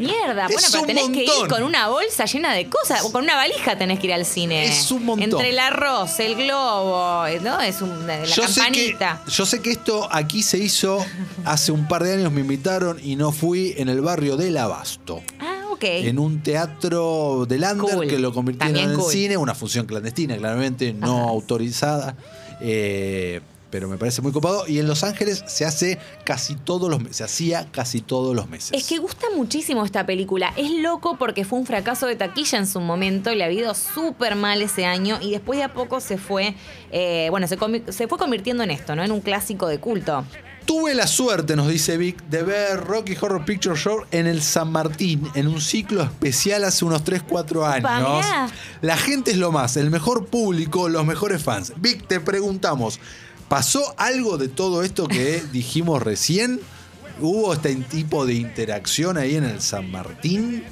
Mierda, 0.00 0.46
bueno, 0.48 0.58
Es 0.60 0.70
pero 0.72 0.84
tenés 0.86 1.08
que 1.10 1.22
ir 1.24 1.28
montón. 1.28 1.48
con 1.48 1.62
una 1.62 1.88
bolsa 1.88 2.24
llena 2.24 2.52
de 2.52 2.68
cosas, 2.68 3.02
o 3.04 3.12
con 3.12 3.24
una 3.24 3.36
valija 3.36 3.76
tenés 3.78 3.98
que 4.00 4.06
ir 4.08 4.12
al 4.14 4.24
cine. 4.26 4.64
Es 4.66 4.90
un 4.90 5.04
montón. 5.04 5.30
Entre 5.30 5.50
el 5.50 5.58
arroz, 5.58 6.18
el 6.20 6.34
globo, 6.36 7.24
¿no? 7.42 7.60
Es 7.60 7.80
un, 7.82 8.06
la 8.06 8.24
yo 8.24 8.46
sé, 8.48 8.54
que, 8.54 8.54
campanita. 8.60 9.22
yo 9.28 9.46
sé 9.46 9.60
que 9.62 9.70
esto 9.72 10.08
aquí 10.10 10.42
se 10.42 10.58
hizo 10.58 11.04
hace 11.44 11.72
un 11.72 11.86
par 11.86 12.02
de 12.04 12.14
años, 12.14 12.32
me 12.32 12.40
invitaron 12.40 12.98
y 13.02 13.16
no 13.16 13.32
fui 13.32 13.74
en 13.76 13.88
el 13.88 14.00
barrio 14.00 14.36
del 14.36 14.56
Abasto. 14.56 15.22
Ah, 15.40 15.64
ok. 15.70 15.84
En 15.84 16.18
un 16.18 16.42
teatro 16.42 17.46
de 17.48 17.58
Lander 17.58 17.94
Cool. 17.96 18.06
que 18.08 18.18
lo 18.18 18.32
convirtieron 18.32 18.72
También 18.74 18.90
en 18.94 19.00
cool. 19.00 19.12
cine, 19.12 19.36
una 19.36 19.54
función 19.54 19.86
clandestina, 19.86 20.36
claramente, 20.36 20.92
no 20.92 21.18
Ajá. 21.22 21.28
autorizada. 21.30 22.16
eh, 22.62 23.40
pero 23.70 23.88
me 23.88 23.96
parece 23.96 24.22
muy 24.22 24.32
copado. 24.32 24.66
Y 24.66 24.78
en 24.78 24.86
Los 24.86 25.04
Ángeles 25.04 25.44
se 25.46 25.64
hace 25.64 25.98
casi 26.24 26.54
todos 26.56 26.90
los 26.90 27.00
meses. 27.00 27.16
Se 27.18 27.24
hacía 27.24 27.68
casi 27.70 28.00
todos 28.00 28.34
los 28.34 28.48
meses. 28.48 28.70
Es 28.72 28.86
que 28.86 28.98
gusta 28.98 29.26
muchísimo 29.34 29.84
esta 29.84 30.04
película. 30.06 30.52
Es 30.56 30.70
loco 30.70 31.16
porque 31.18 31.44
fue 31.44 31.58
un 31.58 31.66
fracaso 31.66 32.06
de 32.06 32.16
taquilla 32.16 32.58
en 32.58 32.66
su 32.66 32.80
momento, 32.80 33.34
le 33.34 33.44
ha 33.44 33.50
ido 33.50 33.74
súper 33.74 34.36
mal 34.36 34.62
ese 34.62 34.86
año 34.86 35.18
y 35.20 35.30
después 35.30 35.58
de 35.58 35.64
a 35.64 35.72
poco 35.72 36.00
se 36.00 36.18
fue, 36.18 36.54
eh, 36.90 37.28
bueno, 37.30 37.46
se, 37.46 37.58
se 37.88 38.08
fue 38.08 38.18
convirtiendo 38.18 38.62
en 38.62 38.70
esto, 38.70 38.96
¿no? 38.96 39.04
En 39.04 39.12
un 39.12 39.20
clásico 39.20 39.66
de 39.68 39.78
culto. 39.78 40.24
Tuve 40.70 40.94
la 40.94 41.08
suerte, 41.08 41.56
nos 41.56 41.66
dice 41.66 41.96
Vic, 41.96 42.22
de 42.26 42.44
ver 42.44 42.78
Rocky 42.78 43.16
Horror 43.20 43.44
Picture 43.44 43.76
Show 43.76 44.04
en 44.12 44.28
el 44.28 44.40
San 44.40 44.70
Martín, 44.70 45.28
en 45.34 45.48
un 45.48 45.60
ciclo 45.60 46.02
especial 46.02 46.62
hace 46.62 46.84
unos 46.84 47.02
3-4 47.04 47.66
años. 47.66 47.90
mirá. 47.90 48.48
La 48.80 48.96
gente 48.96 49.32
es 49.32 49.36
lo 49.36 49.50
más, 49.50 49.76
el 49.76 49.90
mejor 49.90 50.26
público, 50.26 50.88
los 50.88 51.04
mejores 51.04 51.42
fans. 51.42 51.72
Vic, 51.78 52.06
te 52.06 52.20
preguntamos, 52.20 53.00
¿pasó 53.50 53.94
algo 53.98 54.38
de 54.38 54.46
todo 54.48 54.84
esto 54.84 55.08
que 55.08 55.42
dijimos 55.52 56.00
recién? 56.00 56.60
¿Hubo 57.20 57.52
este 57.52 57.74
tipo 57.74 58.24
de 58.24 58.34
interacción 58.34 59.18
ahí 59.18 59.34
en 59.34 59.44
el 59.44 59.60
San 59.60 59.90
Martín? 59.90 60.62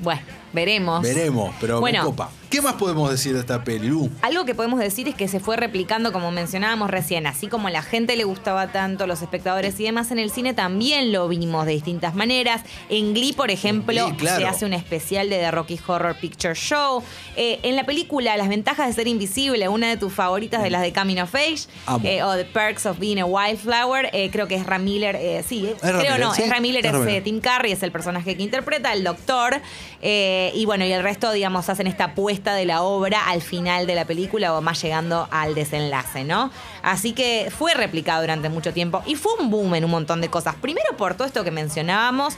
Bueno, 0.00 0.22
veremos. 0.52 1.02
Veremos, 1.02 1.54
pero 1.60 1.78
Bueno. 1.80 1.98
me 2.00 2.04
copa. 2.06 2.30
¿Qué 2.52 2.60
más 2.60 2.74
podemos 2.74 3.10
decir 3.10 3.32
de 3.32 3.40
esta 3.40 3.64
peli, 3.64 3.88
Lu? 3.88 4.10
Algo 4.20 4.44
que 4.44 4.54
podemos 4.54 4.78
decir 4.78 5.08
es 5.08 5.14
que 5.14 5.26
se 5.26 5.40
fue 5.40 5.56
replicando, 5.56 6.12
como 6.12 6.30
mencionábamos 6.30 6.90
recién, 6.90 7.26
así 7.26 7.46
como 7.46 7.68
a 7.68 7.70
la 7.70 7.80
gente 7.80 8.14
le 8.14 8.24
gustaba 8.24 8.66
tanto, 8.66 9.06
los 9.06 9.22
espectadores 9.22 9.80
y 9.80 9.84
demás, 9.84 10.10
en 10.10 10.18
el 10.18 10.30
cine 10.30 10.52
también 10.52 11.12
lo 11.12 11.26
vimos 11.28 11.64
de 11.64 11.72
distintas 11.72 12.14
maneras. 12.14 12.60
En 12.90 13.14
Glee, 13.14 13.32
por 13.32 13.50
ejemplo, 13.50 14.08
Glee, 14.08 14.16
claro. 14.18 14.38
se 14.38 14.46
hace 14.46 14.66
un 14.66 14.74
especial 14.74 15.30
de 15.30 15.38
The 15.38 15.50
Rocky 15.50 15.80
Horror 15.86 16.14
Picture 16.16 16.54
Show. 16.54 17.02
Eh, 17.36 17.58
en 17.62 17.74
la 17.74 17.86
película 17.86 18.36
Las 18.36 18.50
ventajas 18.50 18.86
de 18.86 18.92
ser 18.92 19.08
invisible, 19.08 19.66
una 19.70 19.88
de 19.88 19.96
tus 19.96 20.12
favoritas 20.12 20.62
de 20.62 20.68
las 20.68 20.82
de 20.82 20.92
Coming 20.92 21.20
of 21.20 21.34
Age, 21.34 21.62
eh, 22.04 22.22
o 22.22 22.36
The 22.36 22.44
Perks 22.44 22.84
of 22.84 22.98
Being 22.98 23.20
a 23.20 23.24
Wildflower, 23.24 24.10
eh, 24.12 24.28
creo 24.30 24.46
que 24.46 24.56
es 24.56 24.66
Ram 24.66 24.84
Miller, 24.84 25.42
sí, 25.48 25.68
eh, 25.68 25.76
creo 25.80 26.18
no, 26.18 26.34
sí, 26.34 26.42
es 26.42 26.50
Ram 26.50 26.60
Miller, 26.60 26.84
es 26.84 26.94
es. 26.94 27.24
Tim 27.24 27.40
Curry, 27.40 27.72
es 27.72 27.82
el 27.82 27.92
personaje 27.92 28.36
que 28.36 28.42
interpreta, 28.42 28.92
el 28.92 29.04
doctor. 29.04 29.62
y 30.02 30.66
bueno, 30.66 30.84
y 30.84 30.92
el 30.92 31.02
resto, 31.02 31.32
digamos, 31.32 31.70
hacen 31.70 31.86
esta 31.86 32.04
apuesta 32.04 32.41
de 32.50 32.64
la 32.66 32.82
obra 32.82 33.28
al 33.28 33.40
final 33.42 33.86
de 33.86 33.94
la 33.94 34.04
película 34.04 34.52
o 34.54 34.60
más 34.60 34.82
llegando 34.82 35.28
al 35.30 35.54
desenlace, 35.54 36.24
¿no? 36.24 36.50
Así 36.82 37.12
que 37.12 37.52
fue 37.56 37.74
replicado 37.74 38.20
durante 38.22 38.48
mucho 38.48 38.72
tiempo 38.72 39.02
y 39.06 39.14
fue 39.14 39.32
un 39.38 39.50
boom 39.50 39.74
en 39.76 39.84
un 39.84 39.90
montón 39.92 40.20
de 40.20 40.28
cosas. 40.28 40.56
Primero 40.56 40.96
por 40.96 41.14
todo 41.14 41.26
esto 41.26 41.44
que 41.44 41.50
mencionábamos. 41.52 42.34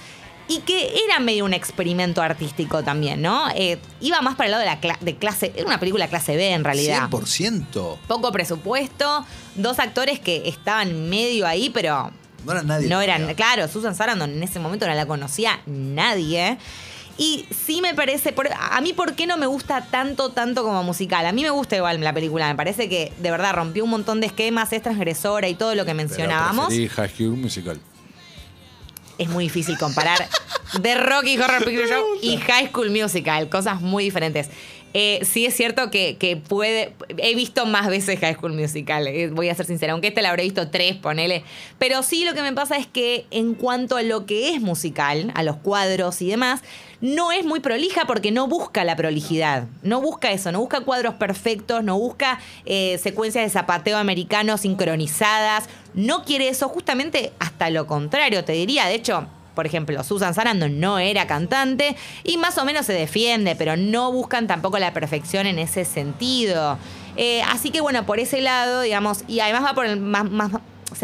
Y 0.47 0.59
que 0.61 0.93
era 1.07 1.21
medio 1.21 1.47
un 1.47 1.55
experimento 1.55 2.21
artístico 2.21 2.85
también, 2.85 3.23
¿no? 3.23 3.49
Eh, 3.55 3.79
iba 4.03 4.21
más 4.21 4.35
para 4.35 4.45
el 4.45 4.51
lado 4.51 4.61
de 4.63 4.89
la 4.91 4.99
de 5.01 5.17
clase. 5.17 5.55
Era 5.57 5.65
una 5.67 5.81
película 5.81 6.07
clase 6.09 6.37
B 6.37 6.51
en 6.51 6.65
realidad. 6.65 7.09
100%. 7.09 7.97
Poco 8.07 8.31
presupuesto, 8.31 9.25
dos 9.55 9.79
actores 9.79 10.21
que 10.21 10.47
estaban 10.47 11.09
medio 11.09 11.47
ahí, 11.47 11.71
pero 11.71 12.11
No 12.45 12.53
era 12.53 12.63
nadie. 12.63 12.89
no 12.89 13.01
eran, 13.01 13.33
claro, 13.35 13.69
Susan 13.69 13.95
Sarandon 13.95 14.33
en 14.33 14.43
ese 14.43 14.59
momento 14.61 14.87
no 14.87 14.93
la 14.93 15.07
conocía 15.07 15.61
nadie. 15.65 16.59
Y 17.17 17.47
sí 17.65 17.81
me 17.81 17.95
parece, 17.95 18.33
por- 18.33 18.51
a 18.53 18.81
mí 18.81 18.93
por 18.93 19.15
qué 19.15 19.27
no 19.27 19.37
me 19.37 19.47
gusta 19.47 19.87
tanto, 19.91 20.31
tanto 20.31 20.65
como 20.65 20.83
musical. 20.83 21.25
A 21.27 21.33
mí 21.33 21.43
me 21.43 21.51
gusta 21.51 21.77
igual 21.77 22.01
la 22.01 22.13
película, 22.13 22.49
me 22.49 22.57
parece 22.57 22.89
que 22.89 23.13
de 23.19 23.31
verdad 23.31 23.55
rompió 23.55 23.85
un 23.85 23.91
montón 23.91 24.21
de 24.21 24.27
esquemas, 24.27 24.73
es 24.73 24.83
transgresora 24.83 25.49
y 25.49 25.55
todo 25.55 25.75
lo 25.77 25.85
que 25.85 25.95
mencionábamos. 25.95 26.73
High 26.89 27.09
School 27.11 27.37
Musical. 27.37 27.81
Es 29.17 29.29
muy 29.29 29.45
difícil 29.45 29.79
comparar 29.79 30.29
The 30.83 30.95
Rocky 30.97 31.39
Horror 31.39 31.65
Picture 31.65 31.87
Show 31.89 32.05
y 32.21 32.37
High 32.37 32.69
School 32.71 32.91
Musical, 32.91 33.49
cosas 33.49 33.81
muy 33.81 34.03
diferentes. 34.05 34.49
Eh, 34.97 35.21
sí 35.25 35.45
es 35.45 35.55
cierto 35.57 35.91
que, 35.91 36.17
que 36.17 36.37
puede. 36.37 36.95
He 37.19 37.35
visto 37.35 37.67
más 37.67 37.89
veces 37.89 38.19
High 38.21 38.37
School 38.37 38.53
Musical, 38.53 39.09
eh, 39.09 39.29
voy 39.29 39.49
a 39.49 39.55
ser 39.55 39.67
sincera, 39.67 39.93
aunque 39.93 40.09
este 40.09 40.23
la 40.23 40.31
habré 40.31 40.45
visto 40.45 40.71
tres, 40.71 40.95
ponele. 40.95 41.43
Pero 41.79 42.05
sí 42.05 42.25
lo 42.25 42.33
que 42.33 42.43
me 42.43 42.53
pasa 42.53 42.77
es 42.77 42.87
que 42.87 43.27
en 43.33 43.55
cuanto 43.55 43.97
a 43.97 44.03
lo 44.03 44.25
que 44.25 44.55
es 44.55 44.61
musical, 44.61 45.33
a 45.35 45.43
los 45.43 45.57
cuadros 45.57 46.23
y 46.23 46.29
demás, 46.29 46.63
no 47.01 47.33
es 47.33 47.45
muy 47.45 47.59
prolija 47.59 48.07
porque 48.07 48.31
no 48.31 48.47
busca 48.47 48.85
la 48.85 48.95
prolijidad. 48.95 49.67
No 49.83 50.01
busca 50.01 50.31
eso, 50.31 50.53
no 50.53 50.61
busca 50.61 50.81
cuadros 50.83 51.15
perfectos, 51.15 51.83
no 51.83 51.99
busca 51.99 52.39
eh, 52.65 52.97
secuencias 53.03 53.45
de 53.45 53.51
zapateo 53.51 53.99
americano 53.99 54.57
sincronizadas. 54.59 55.65
No 55.95 56.25
quiere 56.25 56.49
eso, 56.49 56.69
justamente 56.69 57.33
hasta 57.41 57.69
lo 57.69 57.89
contrario, 57.89 58.45
te 58.45 58.53
diría. 58.53 58.87
De 58.87 58.95
hecho, 58.95 59.27
por 59.55 59.67
ejemplo, 59.67 60.03
Susan 60.05 60.35
Sarandon 60.35 60.81
no 60.81 60.99
era 60.99 61.27
cantante 61.27 61.97
y 62.25 62.37
más 62.37 62.59
o 62.59 62.65
menos 62.65 62.87
se 62.87 62.93
defiende, 62.93 63.55
pero 63.57 63.77
no 63.77 64.13
buscan 64.13 64.47
tampoco 64.47 64.79
la 64.79 64.93
perfección 64.93 65.47
en 65.47 65.59
ese 65.59 65.85
sentido. 65.85 66.79
Eh, 67.17 67.43
así 67.43 67.71
que 67.71 67.81
bueno, 67.81 68.05
por 68.07 68.19
ese 68.19 68.41
lado, 68.41 68.81
digamos, 68.83 69.25
y 69.29 69.41
además 69.41 69.65
va 69.65 69.75
por 69.75 69.87
el 69.87 70.01
más, 70.01 70.25
más- 70.31 70.51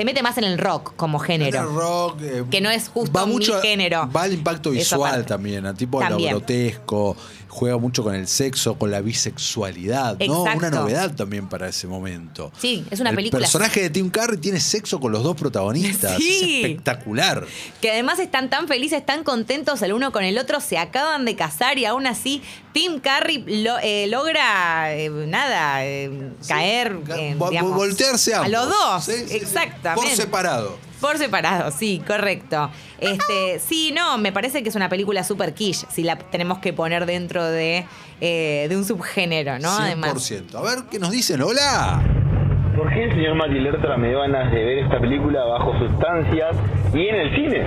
se 0.00 0.04
mete 0.06 0.22
más 0.22 0.38
en 0.38 0.44
el 0.44 0.56
rock 0.56 0.94
como 0.96 1.18
género. 1.18 1.60
El 1.60 1.74
rock, 1.74 2.16
eh, 2.22 2.44
Que 2.50 2.62
no 2.62 2.70
es 2.70 2.88
justo 2.88 3.26
mi 3.26 3.44
género. 3.60 4.08
Va 4.10 4.22
al 4.22 4.32
impacto 4.32 4.70
visual 4.70 5.26
también, 5.26 5.66
a 5.66 5.74
tipo 5.74 5.98
de 5.98 6.04
lo 6.06 6.10
También. 6.12 6.30
grotesco, 6.36 7.14
juega 7.48 7.76
mucho 7.76 8.02
con 8.02 8.14
el 8.14 8.26
sexo, 8.26 8.78
con 8.78 8.90
la 8.90 9.02
bisexualidad, 9.02 10.18
¿no? 10.26 10.44
Una 10.44 10.70
novedad 10.70 11.14
también 11.14 11.48
para 11.50 11.68
ese 11.68 11.86
momento. 11.86 12.50
Sí, 12.58 12.82
es 12.90 13.00
una 13.00 13.10
el 13.10 13.16
película- 13.16 13.40
personaje 13.40 13.82
de 13.82 13.90
Tim 13.90 14.08
Curry 14.08 14.38
tiene 14.38 14.58
sexo 14.58 15.00
con 15.00 15.12
los 15.12 15.22
dos 15.22 15.36
protagonistas. 15.36 16.16
Sí. 16.30 16.62
Es 16.62 16.70
espectacular. 16.70 17.44
Que 17.82 17.90
además 17.90 18.18
están 18.20 18.48
tan 18.48 18.68
felices, 18.68 19.04
tan 19.04 19.22
contentos 19.24 19.82
el 19.82 19.92
uno 19.92 20.12
con 20.12 20.24
el 20.24 20.38
otro, 20.38 20.60
se 20.60 20.78
acaban 20.78 21.24
de 21.26 21.36
casar 21.36 21.76
y 21.78 21.84
aún 21.84 22.06
así 22.06 22.40
Tim 22.72 23.00
Curry 23.00 23.62
lo- 23.62 23.78
eh, 23.82 24.06
logra, 24.08 24.94
eh, 24.94 25.10
nada, 25.10 25.84
eh, 25.84 26.10
caer. 26.46 26.96
eh, 27.16 27.36
digamos, 27.50 27.74
voltearse 27.74 28.34
A 28.34 28.46
los 28.48 28.68
dos, 28.68 29.04
Sí, 29.04 29.12
sí, 29.12 29.28
sí. 29.28 29.36
exactamente. 29.36 30.08
Por 30.08 30.16
separado. 30.16 30.78
Por 31.00 31.18
separado, 31.18 31.70
sí, 31.72 32.02
correcto. 32.06 32.70
Este, 32.98 33.58
sí, 33.66 33.90
no, 33.92 34.18
me 34.18 34.32
parece 34.32 34.62
que 34.62 34.68
es 34.68 34.74
una 34.74 34.88
película 34.90 35.24
super 35.24 35.54
quiche, 35.54 35.86
si 35.90 36.02
la 36.02 36.16
tenemos 36.16 36.58
que 36.58 36.72
poner 36.74 37.06
dentro 37.06 37.42
de, 37.44 37.86
eh, 38.20 38.66
de 38.68 38.76
un 38.76 38.84
subgénero, 38.84 39.58
¿no? 39.58 39.70
100%. 39.78 39.80
Además. 39.82 40.54
A 40.54 40.60
ver, 40.60 40.84
¿qué 40.90 40.98
nos 40.98 41.10
dicen? 41.10 41.40
¡Hola! 41.40 42.19
¿Por 42.76 42.88
qué 42.92 43.04
el 43.04 43.10
señor 43.12 43.34
Mati 43.34 43.58
Lertora 43.58 43.96
me 43.96 44.08
dio 44.08 44.20
ganas 44.20 44.50
de 44.52 44.64
ver 44.64 44.78
esta 44.78 44.98
película 45.00 45.44
bajo 45.44 45.78
sustancias 45.78 46.56
y 46.94 47.08
en 47.08 47.14
el 47.14 47.34
cine? 47.34 47.64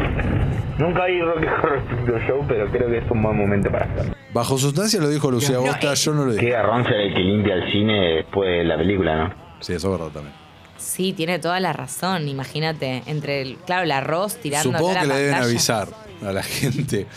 Nunca 0.79 1.05
vi 1.05 1.21
Rocky 1.21 1.45
Horror 1.45 1.81
Picture 1.83 2.27
Show, 2.27 2.45
pero 2.47 2.67
creo 2.71 2.87
que 2.89 2.97
es 2.99 3.11
un 3.11 3.21
buen 3.21 3.37
momento 3.37 3.69
para 3.71 3.85
hacerlo. 3.85 4.13
Bajo 4.33 4.57
sustancia 4.57 4.99
lo 4.99 5.09
dijo 5.09 5.29
Lucía 5.29 5.55
No, 5.57 5.61
Bosta, 5.63 5.93
eh, 5.93 5.95
yo 5.95 6.13
no 6.13 6.25
lo 6.25 6.31
Qué 6.31 6.37
dije. 6.39 6.49
garrón 6.51 6.83
ser 6.85 6.93
el 6.95 7.13
que 7.13 7.19
limpia 7.19 7.53
el 7.55 7.71
cine 7.71 8.15
después 8.15 8.49
de 8.49 8.63
la 8.63 8.77
película, 8.77 9.15
¿no? 9.15 9.33
Sí, 9.59 9.73
eso 9.73 9.93
es 9.93 9.99
verdad 9.99 10.11
también. 10.13 10.35
Sí, 10.77 11.13
tiene 11.13 11.37
toda 11.39 11.59
la 11.59 11.71
razón, 11.73 12.27
imagínate. 12.27 13.03
Entre, 13.05 13.41
el, 13.43 13.57
claro, 13.57 13.83
el 13.83 13.91
arroz 13.91 14.37
tirando 14.37 14.71
Supongo 14.71 14.89
que 14.99 15.07
la 15.07 15.13
le 15.13 15.13
deben 15.19 15.31
pantalla. 15.33 15.49
avisar 15.51 15.87
a 16.27 16.33
la 16.33 16.43
gente. 16.43 17.07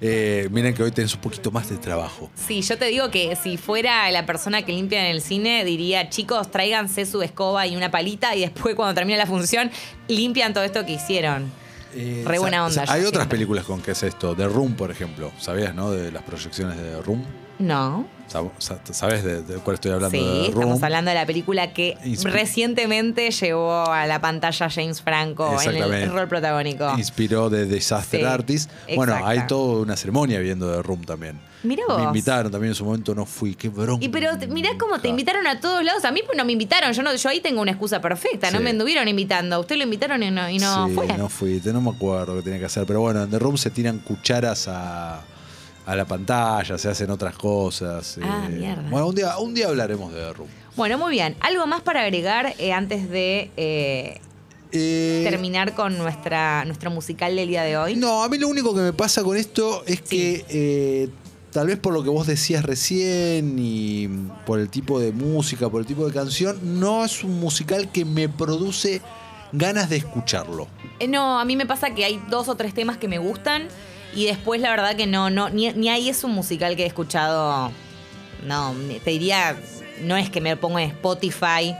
Eh, 0.00 0.48
miren 0.50 0.74
que 0.74 0.82
hoy 0.82 0.90
tenés 0.90 1.14
un 1.14 1.20
poquito 1.20 1.50
más 1.50 1.68
de 1.70 1.76
trabajo. 1.76 2.30
Sí, 2.34 2.62
yo 2.62 2.76
te 2.78 2.86
digo 2.86 3.10
que 3.10 3.36
si 3.36 3.56
fuera 3.56 4.10
la 4.10 4.26
persona 4.26 4.62
que 4.62 4.72
limpia 4.72 5.00
en 5.08 5.14
el 5.14 5.20
cine, 5.22 5.64
diría, 5.64 6.08
chicos, 6.10 6.50
tráiganse 6.50 7.06
su 7.06 7.22
escoba 7.22 7.66
y 7.66 7.76
una 7.76 7.90
palita 7.90 8.34
y 8.34 8.40
después 8.40 8.74
cuando 8.76 8.94
termine 8.94 9.18
la 9.18 9.26
función, 9.26 9.70
limpian 10.08 10.52
todo 10.54 10.64
esto 10.64 10.84
que 10.86 10.92
hicieron. 10.92 11.50
Eh, 11.96 12.24
Re 12.26 12.40
buena 12.40 12.64
onda, 12.66 12.86
sa- 12.86 12.92
Hay 12.92 13.02
otras 13.02 13.10
siempre. 13.22 13.28
películas 13.36 13.64
con 13.64 13.80
que 13.80 13.92
es 13.92 14.02
esto. 14.02 14.34
The 14.34 14.48
Room, 14.48 14.74
por 14.74 14.90
ejemplo. 14.90 15.30
¿Sabías, 15.38 15.74
no? 15.74 15.92
De 15.92 16.10
las 16.10 16.24
proyecciones 16.24 16.76
de 16.76 16.82
The 16.90 17.02
Room. 17.02 17.24
No. 17.58 18.06
Sab- 18.32 18.50
sa- 18.58 18.78
¿Sabes 18.90 19.22
de, 19.22 19.42
de 19.42 19.54
cuál 19.56 19.74
estoy 19.74 19.92
hablando? 19.92 20.16
Sí, 20.18 20.24
de 20.24 20.46
estamos 20.48 20.82
hablando 20.82 21.10
de 21.10 21.14
la 21.14 21.26
película 21.26 21.72
que 21.74 21.96
Inspi- 22.04 22.30
recientemente 22.30 23.30
llevó 23.30 23.84
a 23.92 24.06
la 24.06 24.20
pantalla 24.20 24.70
James 24.70 25.02
Franco 25.02 25.60
en 25.62 25.76
el 25.94 26.10
rol 26.12 26.26
protagónico. 26.26 26.90
Inspiró 26.96 27.50
de 27.50 27.66
Disaster 27.66 28.20
Sí, 28.20 28.26
Artist. 28.26 28.70
Bueno, 28.96 29.14
hay 29.24 29.46
toda 29.46 29.82
una 29.82 29.96
ceremonia 29.96 30.38
viendo 30.40 30.72
The 30.74 30.82
Room 30.82 31.04
también. 31.04 31.38
Mirá 31.64 31.82
Me 31.88 31.94
vos. 31.94 32.02
invitaron 32.04 32.50
también 32.50 32.70
en 32.72 32.74
su 32.74 32.84
momento, 32.84 33.14
no 33.14 33.24
fui. 33.24 33.54
Qué 33.54 33.68
bronca. 33.68 34.04
Y 34.04 34.08
pero 34.08 34.30
mirá 34.48 34.70
cómo 34.78 34.98
te 34.98 35.08
invitaron 35.08 35.46
a 35.46 35.60
todos 35.60 35.82
lados. 35.84 36.04
A 36.04 36.10
mí 36.10 36.20
pues 36.24 36.36
no 36.36 36.44
me 36.44 36.52
invitaron. 36.52 36.92
Yo 36.92 37.02
no, 37.02 37.14
yo 37.14 37.28
ahí 37.28 37.40
tengo 37.40 37.60
una 37.62 37.70
excusa 37.72 38.00
perfecta. 38.00 38.50
No 38.50 38.60
me 38.60 38.70
anduvieron 38.70 39.06
invitando. 39.08 39.60
Usted 39.60 39.76
lo 39.76 39.84
invitaron 39.84 40.22
y 40.22 40.30
no, 40.30 40.48
y 40.48 40.58
no 40.58 40.88
sí, 40.88 40.94
fue. 40.94 41.06
no 41.18 41.28
fui, 41.28 41.62
no 41.64 41.80
me 41.80 41.90
acuerdo 41.90 42.36
qué 42.36 42.42
tenía 42.42 42.58
que 42.58 42.66
hacer. 42.66 42.84
Pero 42.86 43.00
bueno, 43.00 43.22
en 43.22 43.30
The 43.30 43.38
Room 43.38 43.56
se 43.58 43.70
tiran 43.70 43.98
cucharas 43.98 44.66
a, 44.68 45.22
a 45.86 45.94
la 45.96 46.04
pantalla, 46.04 46.78
se 46.78 46.88
hacen 46.88 47.10
otras 47.10 47.36
cosas. 47.36 48.18
Ah, 48.22 48.46
eh, 48.48 48.52
mierda. 48.52 48.88
Bueno, 48.90 49.08
un 49.08 49.14
día, 49.14 49.38
un 49.38 49.54
día 49.54 49.68
hablaremos 49.68 50.12
de 50.12 50.20
The 50.20 50.32
Room. 50.32 50.48
Bueno, 50.76 50.98
muy 50.98 51.12
bien. 51.12 51.36
¿Algo 51.40 51.66
más 51.66 51.82
para 51.82 52.02
agregar 52.02 52.54
eh, 52.58 52.72
antes 52.72 53.08
de 53.10 53.50
eh, 53.56 54.20
Eh, 54.72 55.26
terminar 55.28 55.74
con 55.74 55.96
nuestra, 55.98 56.64
nuestro 56.64 56.90
musical 56.90 57.36
del 57.36 57.48
día 57.48 57.62
de 57.62 57.76
hoy? 57.76 57.96
No, 57.96 58.24
a 58.24 58.28
mí 58.28 58.38
lo 58.38 58.48
único 58.48 58.74
que 58.74 58.80
me 58.80 58.92
pasa 58.92 59.22
con 59.22 59.36
esto 59.36 59.84
es 59.86 60.00
que 60.00 61.10
tal 61.52 61.68
vez 61.68 61.78
por 61.78 61.92
lo 61.92 62.02
que 62.02 62.10
vos 62.10 62.26
decías 62.26 62.64
recién 62.64 63.56
y 63.58 64.08
por 64.44 64.58
el 64.58 64.68
tipo 64.68 64.98
de 64.98 65.12
música, 65.12 65.68
por 65.68 65.80
el 65.80 65.86
tipo 65.86 66.04
de 66.04 66.12
canción, 66.12 66.80
no 66.80 67.04
es 67.04 67.22
un 67.22 67.38
musical 67.38 67.92
que 67.92 68.04
me 68.04 68.28
produce 68.28 69.00
ganas 69.52 69.88
de 69.88 69.98
escucharlo. 69.98 70.66
No, 71.08 71.38
a 71.38 71.44
mí 71.44 71.54
me 71.54 71.66
pasa 71.66 71.94
que 71.94 72.04
hay 72.04 72.20
dos 72.28 72.48
o 72.48 72.56
tres 72.56 72.74
temas 72.74 72.96
que 72.96 73.06
me 73.06 73.18
gustan 73.18 73.68
y 74.14 74.26
después 74.26 74.60
la 74.60 74.70
verdad 74.70 74.96
que 74.96 75.06
no, 75.06 75.30
no, 75.30 75.50
ni, 75.50 75.72
ni 75.72 75.88
ahí 75.88 76.08
es 76.08 76.24
un 76.24 76.32
musical 76.32 76.76
que 76.76 76.84
he 76.84 76.86
escuchado. 76.86 77.70
No, 78.44 78.74
te 79.02 79.10
diría, 79.10 79.56
no 80.02 80.16
es 80.16 80.28
que 80.28 80.40
me 80.40 80.56
pongo 80.56 80.78
en 80.78 80.90
Spotify 80.90 81.74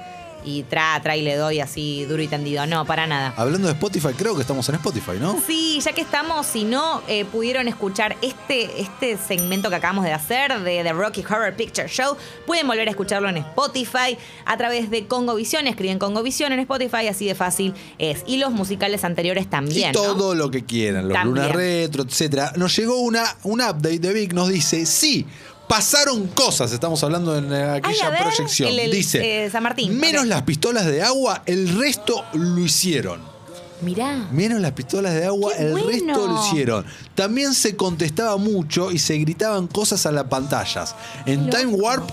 y 0.45 0.63
tra, 0.65 1.01
tra 1.03 1.17
y 1.17 1.23
le 1.23 1.37
doy 1.37 1.61
así 1.61 2.05
duro 2.05 2.23
y 2.23 2.29
tendido. 2.29 2.67
No, 2.67 2.85
para 2.85 3.07
nada. 3.07 3.35
Hablando 3.37 3.69
de 3.69 3.75
Spotify, 3.75 4.09
creo 4.17 4.35
que 4.35 4.43
estamos 4.43 4.69
en 4.69 4.77
Spotify, 4.77 5.13
¿no? 5.21 5.41
Sí, 5.47 5.81
ya 5.85 5.93
que 5.93 6.01
estamos, 6.01 6.47
si 6.47 6.65
no 6.65 7.03
eh, 7.09 7.25
pudieron 7.25 7.69
escuchar 7.69 8.17
este, 8.23 8.81
este 8.81 9.17
segmento 9.17 9.71
que 9.71 9.77
acabamos 9.77 10.05
de 10.05 10.13
hacer 10.13 10.61
de 10.61 10.83
The 10.83 10.93
Rocky 10.93 11.23
Horror 11.23 11.55
Picture 11.55 11.89
Show, 11.89 12.17
pueden 12.47 12.67
volver 12.67 12.89
a 12.89 12.91
escucharlo 12.91 13.29
en 13.29 13.39
Spotify 13.39 14.17
a 14.45 14.57
través 14.57 14.91
de 14.91 15.07
Congovisión. 15.07 15.67
Escriben 15.67 15.99
Congovisión 15.99 16.53
en 16.53 16.61
Spotify, 16.61 17.09
así 17.09 17.27
de 17.27 17.35
fácil 17.35 17.75
es. 17.99 18.23
Y 18.27 18.39
los 18.39 18.53
musicales 18.53 19.05
anteriores 19.05 19.49
también. 19.49 19.91
y 19.91 19.93
¿no? 19.93 20.03
todo 20.03 20.35
lo 20.35 20.51
que 20.51 20.65
quieran, 20.65 21.09
los 21.09 21.25
lunas 21.25 21.53
retro, 21.53 22.05
etcétera. 22.05 22.53
Nos 22.57 22.77
llegó 22.77 23.01
una, 23.01 23.25
un 23.45 23.61
update 23.61 23.99
de 23.99 24.13
Vic, 24.13 24.33
nos 24.33 24.49
dice, 24.49 24.87
sí, 24.87 25.27
pasaron 25.69 26.27
cosas, 26.29 26.73
estamos 26.73 27.03
hablando 27.03 27.37
en 27.37 27.53
aquella 27.53 28.11
ver, 28.11 28.21
proyección. 28.23 28.69
el- 28.71 28.79
el, 28.81 28.91
dice, 28.91 29.45
eh, 29.47 29.51
San 29.51 29.63
Martín, 29.63 29.99
menos 29.99 30.27
las 30.27 30.43
pistolas 30.43 30.87
de 30.87 31.03
agua, 31.03 31.43
el 31.47 31.77
resto 31.79 32.25
lo 32.35 32.59
hicieron. 32.61 33.21
Mirá. 33.81 34.29
Menos 34.33 34.61
las 34.61 34.73
pistolas 34.73 35.15
de 35.15 35.27
agua, 35.27 35.53
Qué 35.57 35.63
el 35.65 35.73
bueno. 35.73 35.87
resto 35.89 36.27
lo 36.27 36.43
hicieron. 36.47 36.87
También 37.15 37.53
se 37.55 37.77
contestaba 37.77 38.37
mucho 38.37 38.91
y 38.91 38.99
se 38.99 39.17
gritaban 39.19 39.67
cosas 39.67 40.07
a 40.07 40.13
las 40.13 40.25
pantallas. 40.25 40.95
En 41.27 41.51
Time. 41.51 41.67
Warp 41.75 42.09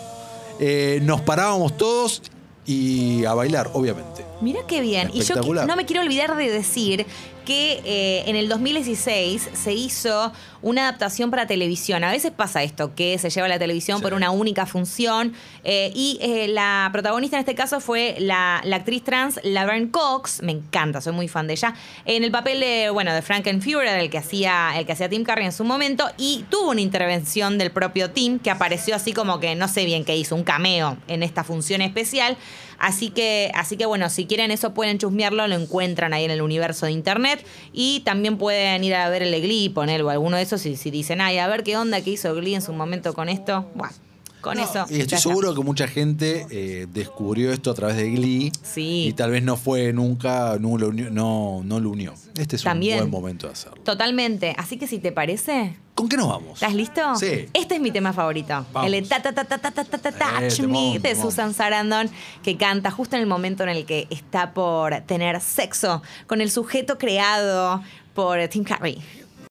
eh, 0.59 0.99
nos 1.03 1.21
parábamos 1.21 1.77
todos 1.77 2.21
y 2.65 3.23
a 3.25 3.33
bailar, 3.33 3.69
obviamente. 3.73 4.25
Mira 4.41 4.61
qué 4.67 4.81
bien. 4.81 5.09
Y 5.13 5.21
yo 5.21 5.35
no 5.65 5.75
me 5.75 5.85
quiero 5.85 6.01
olvidar 6.01 6.35
de 6.35 6.49
decir 6.49 7.05
que 7.45 7.81
eh, 7.85 8.23
en 8.27 8.35
el 8.35 8.47
2016 8.49 9.49
se 9.53 9.73
hizo 9.73 10.31
una 10.61 10.83
adaptación 10.83 11.31
para 11.31 11.47
televisión. 11.47 12.03
A 12.03 12.11
veces 12.11 12.31
pasa 12.31 12.61
esto, 12.61 12.93
que 12.93 13.17
se 13.17 13.31
lleva 13.31 13.47
la 13.47 13.57
televisión 13.57 13.97
Sí. 13.97 14.03
por 14.03 14.13
una 14.13 14.29
única 14.31 14.65
función. 14.67 15.33
eh, 15.63 15.91
y 15.95 16.19
eh, 16.21 16.47
la 16.47 16.89
protagonista 16.91 17.35
en 17.37 17.41
este 17.41 17.55
caso 17.55 17.79
fue 17.79 18.15
la, 18.19 18.61
la 18.63 18.75
actriz 18.77 19.03
trans 19.03 19.39
Laverne 19.43 19.89
Cox. 19.91 20.41
Me 20.43 20.51
encanta, 20.51 21.01
soy 21.01 21.13
muy 21.13 21.27
fan 21.27 21.47
de 21.47 21.53
ella. 21.53 21.73
En 22.05 22.23
el 22.23 22.31
papel 22.31 22.59
de, 22.59 22.89
bueno, 22.91 23.13
de 23.13 23.21
Frankenfuhrer, 23.23 23.99
el 23.99 24.09
que 24.11 24.19
hacía, 24.19 24.73
el 24.77 24.85
que 24.85 24.91
hacía 24.93 25.09
Tim 25.09 25.23
Curry 25.23 25.45
en 25.45 25.51
su 25.51 25.63
momento. 25.63 26.07
Y 26.17 26.45
tuvo 26.49 26.69
una 26.71 26.81
intervención 26.81 27.57
del 27.57 27.71
propio 27.71 28.11
Tim 28.11 28.37
que 28.39 28.51
apareció 28.51 28.95
así 28.95 29.13
como 29.13 29.39
que 29.39 29.55
no 29.55 29.67
sé 29.67 29.85
bien 29.85 30.05
qué 30.05 30.15
hizo, 30.15 30.35
un 30.35 30.43
cameo 30.43 30.97
en 31.07 31.23
esta 31.23 31.43
función 31.43 31.81
especial. 31.81 32.37
Así 32.81 33.11
que, 33.11 33.51
así 33.53 33.77
que 33.77 33.85
bueno, 33.85 34.09
si 34.09 34.25
quieren 34.25 34.49
eso 34.49 34.73
pueden 34.73 34.97
chusmearlo, 34.97 35.47
lo 35.47 35.53
encuentran 35.55 36.13
ahí 36.13 36.25
en 36.25 36.31
el 36.31 36.41
universo 36.41 36.87
de 36.87 36.91
internet. 36.91 37.45
Y 37.73 37.99
también 37.99 38.39
pueden 38.39 38.83
ir 38.83 38.95
a 38.95 39.07
ver 39.07 39.21
el 39.21 39.39
Glee, 39.39 39.69
ponerlo, 39.69 40.09
alguno 40.09 40.37
de 40.37 40.43
esos, 40.43 40.65
y 40.65 40.75
si 40.75 40.89
dicen, 40.89 41.21
ay, 41.21 41.37
a 41.37 41.47
ver 41.47 41.63
qué 41.63 41.77
onda 41.77 42.01
que 42.01 42.09
hizo 42.09 42.33
Glee 42.33 42.55
en 42.55 42.63
su 42.63 42.73
momento 42.73 43.13
con 43.13 43.29
esto. 43.29 43.69
Bueno, 43.75 43.93
con 44.41 44.57
No, 44.57 44.63
eso. 44.63 44.79
Y 44.89 44.99
estoy 44.99 45.15
está. 45.15 45.17
seguro 45.17 45.53
que 45.55 45.61
mucha 45.61 45.87
gente 45.87 46.45
eh, 46.49 46.87
descubrió 46.91 47.51
esto 47.53 47.71
a 47.71 47.73
través 47.73 47.95
de 47.97 48.09
Glee. 48.11 48.51
Sí. 48.63 49.05
Y 49.07 49.13
tal 49.13 49.31
vez 49.31 49.43
no 49.43 49.55
fue 49.57 49.93
nunca, 49.93 50.57
no 50.59 50.77
lo 50.77 50.89
unió. 50.89 51.09
No, 51.11 51.61
no 51.63 51.79
lo 51.79 51.89
unió. 51.91 52.13
Este 52.37 52.55
es 52.55 52.63
También. 52.63 53.03
un 53.03 53.11
buen 53.11 53.23
momento 53.23 53.47
de 53.47 53.53
hacerlo. 53.53 53.77
Totalmente. 53.83 54.53
Así 54.57 54.77
que 54.77 54.87
si 54.87 54.99
te 54.99 55.11
parece, 55.11 55.75
¿Con 55.93 56.07
qué 56.09 56.17
nos 56.17 56.29
vamos? 56.29 56.53
¿estás 56.55 56.73
listo? 56.73 57.15
Sí. 57.15 57.47
Este 57.53 57.75
es 57.75 57.81
mi 57.81 57.91
tema 57.91 58.13
favorito. 58.13 58.65
Vamos. 58.73 58.91
El 58.91 59.03
de 59.03 59.07
ta 59.07 59.21
ta 59.21 59.33
ta 59.33 59.43
ta 59.45 59.57
ta 59.59 59.71
ta 59.71 59.83
ta 59.83 60.11
ta 60.11 60.39
Eh, 60.41 60.47
touch 60.49 60.61
temón, 60.61 60.93
me 60.93 60.99
de. 60.99 61.15
Susan 61.15 61.53
Sarandon 61.53 62.09
que 62.43 62.57
canta 62.57 62.89
justo 62.91 63.15
en 63.17 63.21
el 63.21 63.27
momento 63.27 63.63
en 63.63 63.69
el 63.69 63.85
que 63.85 64.07
está 64.09 64.53
por 64.53 64.95
tener 65.01 65.39
sexo 65.41 66.01
con 66.27 66.41
el 66.41 66.49
sujeto 66.49 66.97
creado 66.97 67.83
por 68.15 68.45
Tim 68.47 68.63
Curry. 68.63 68.99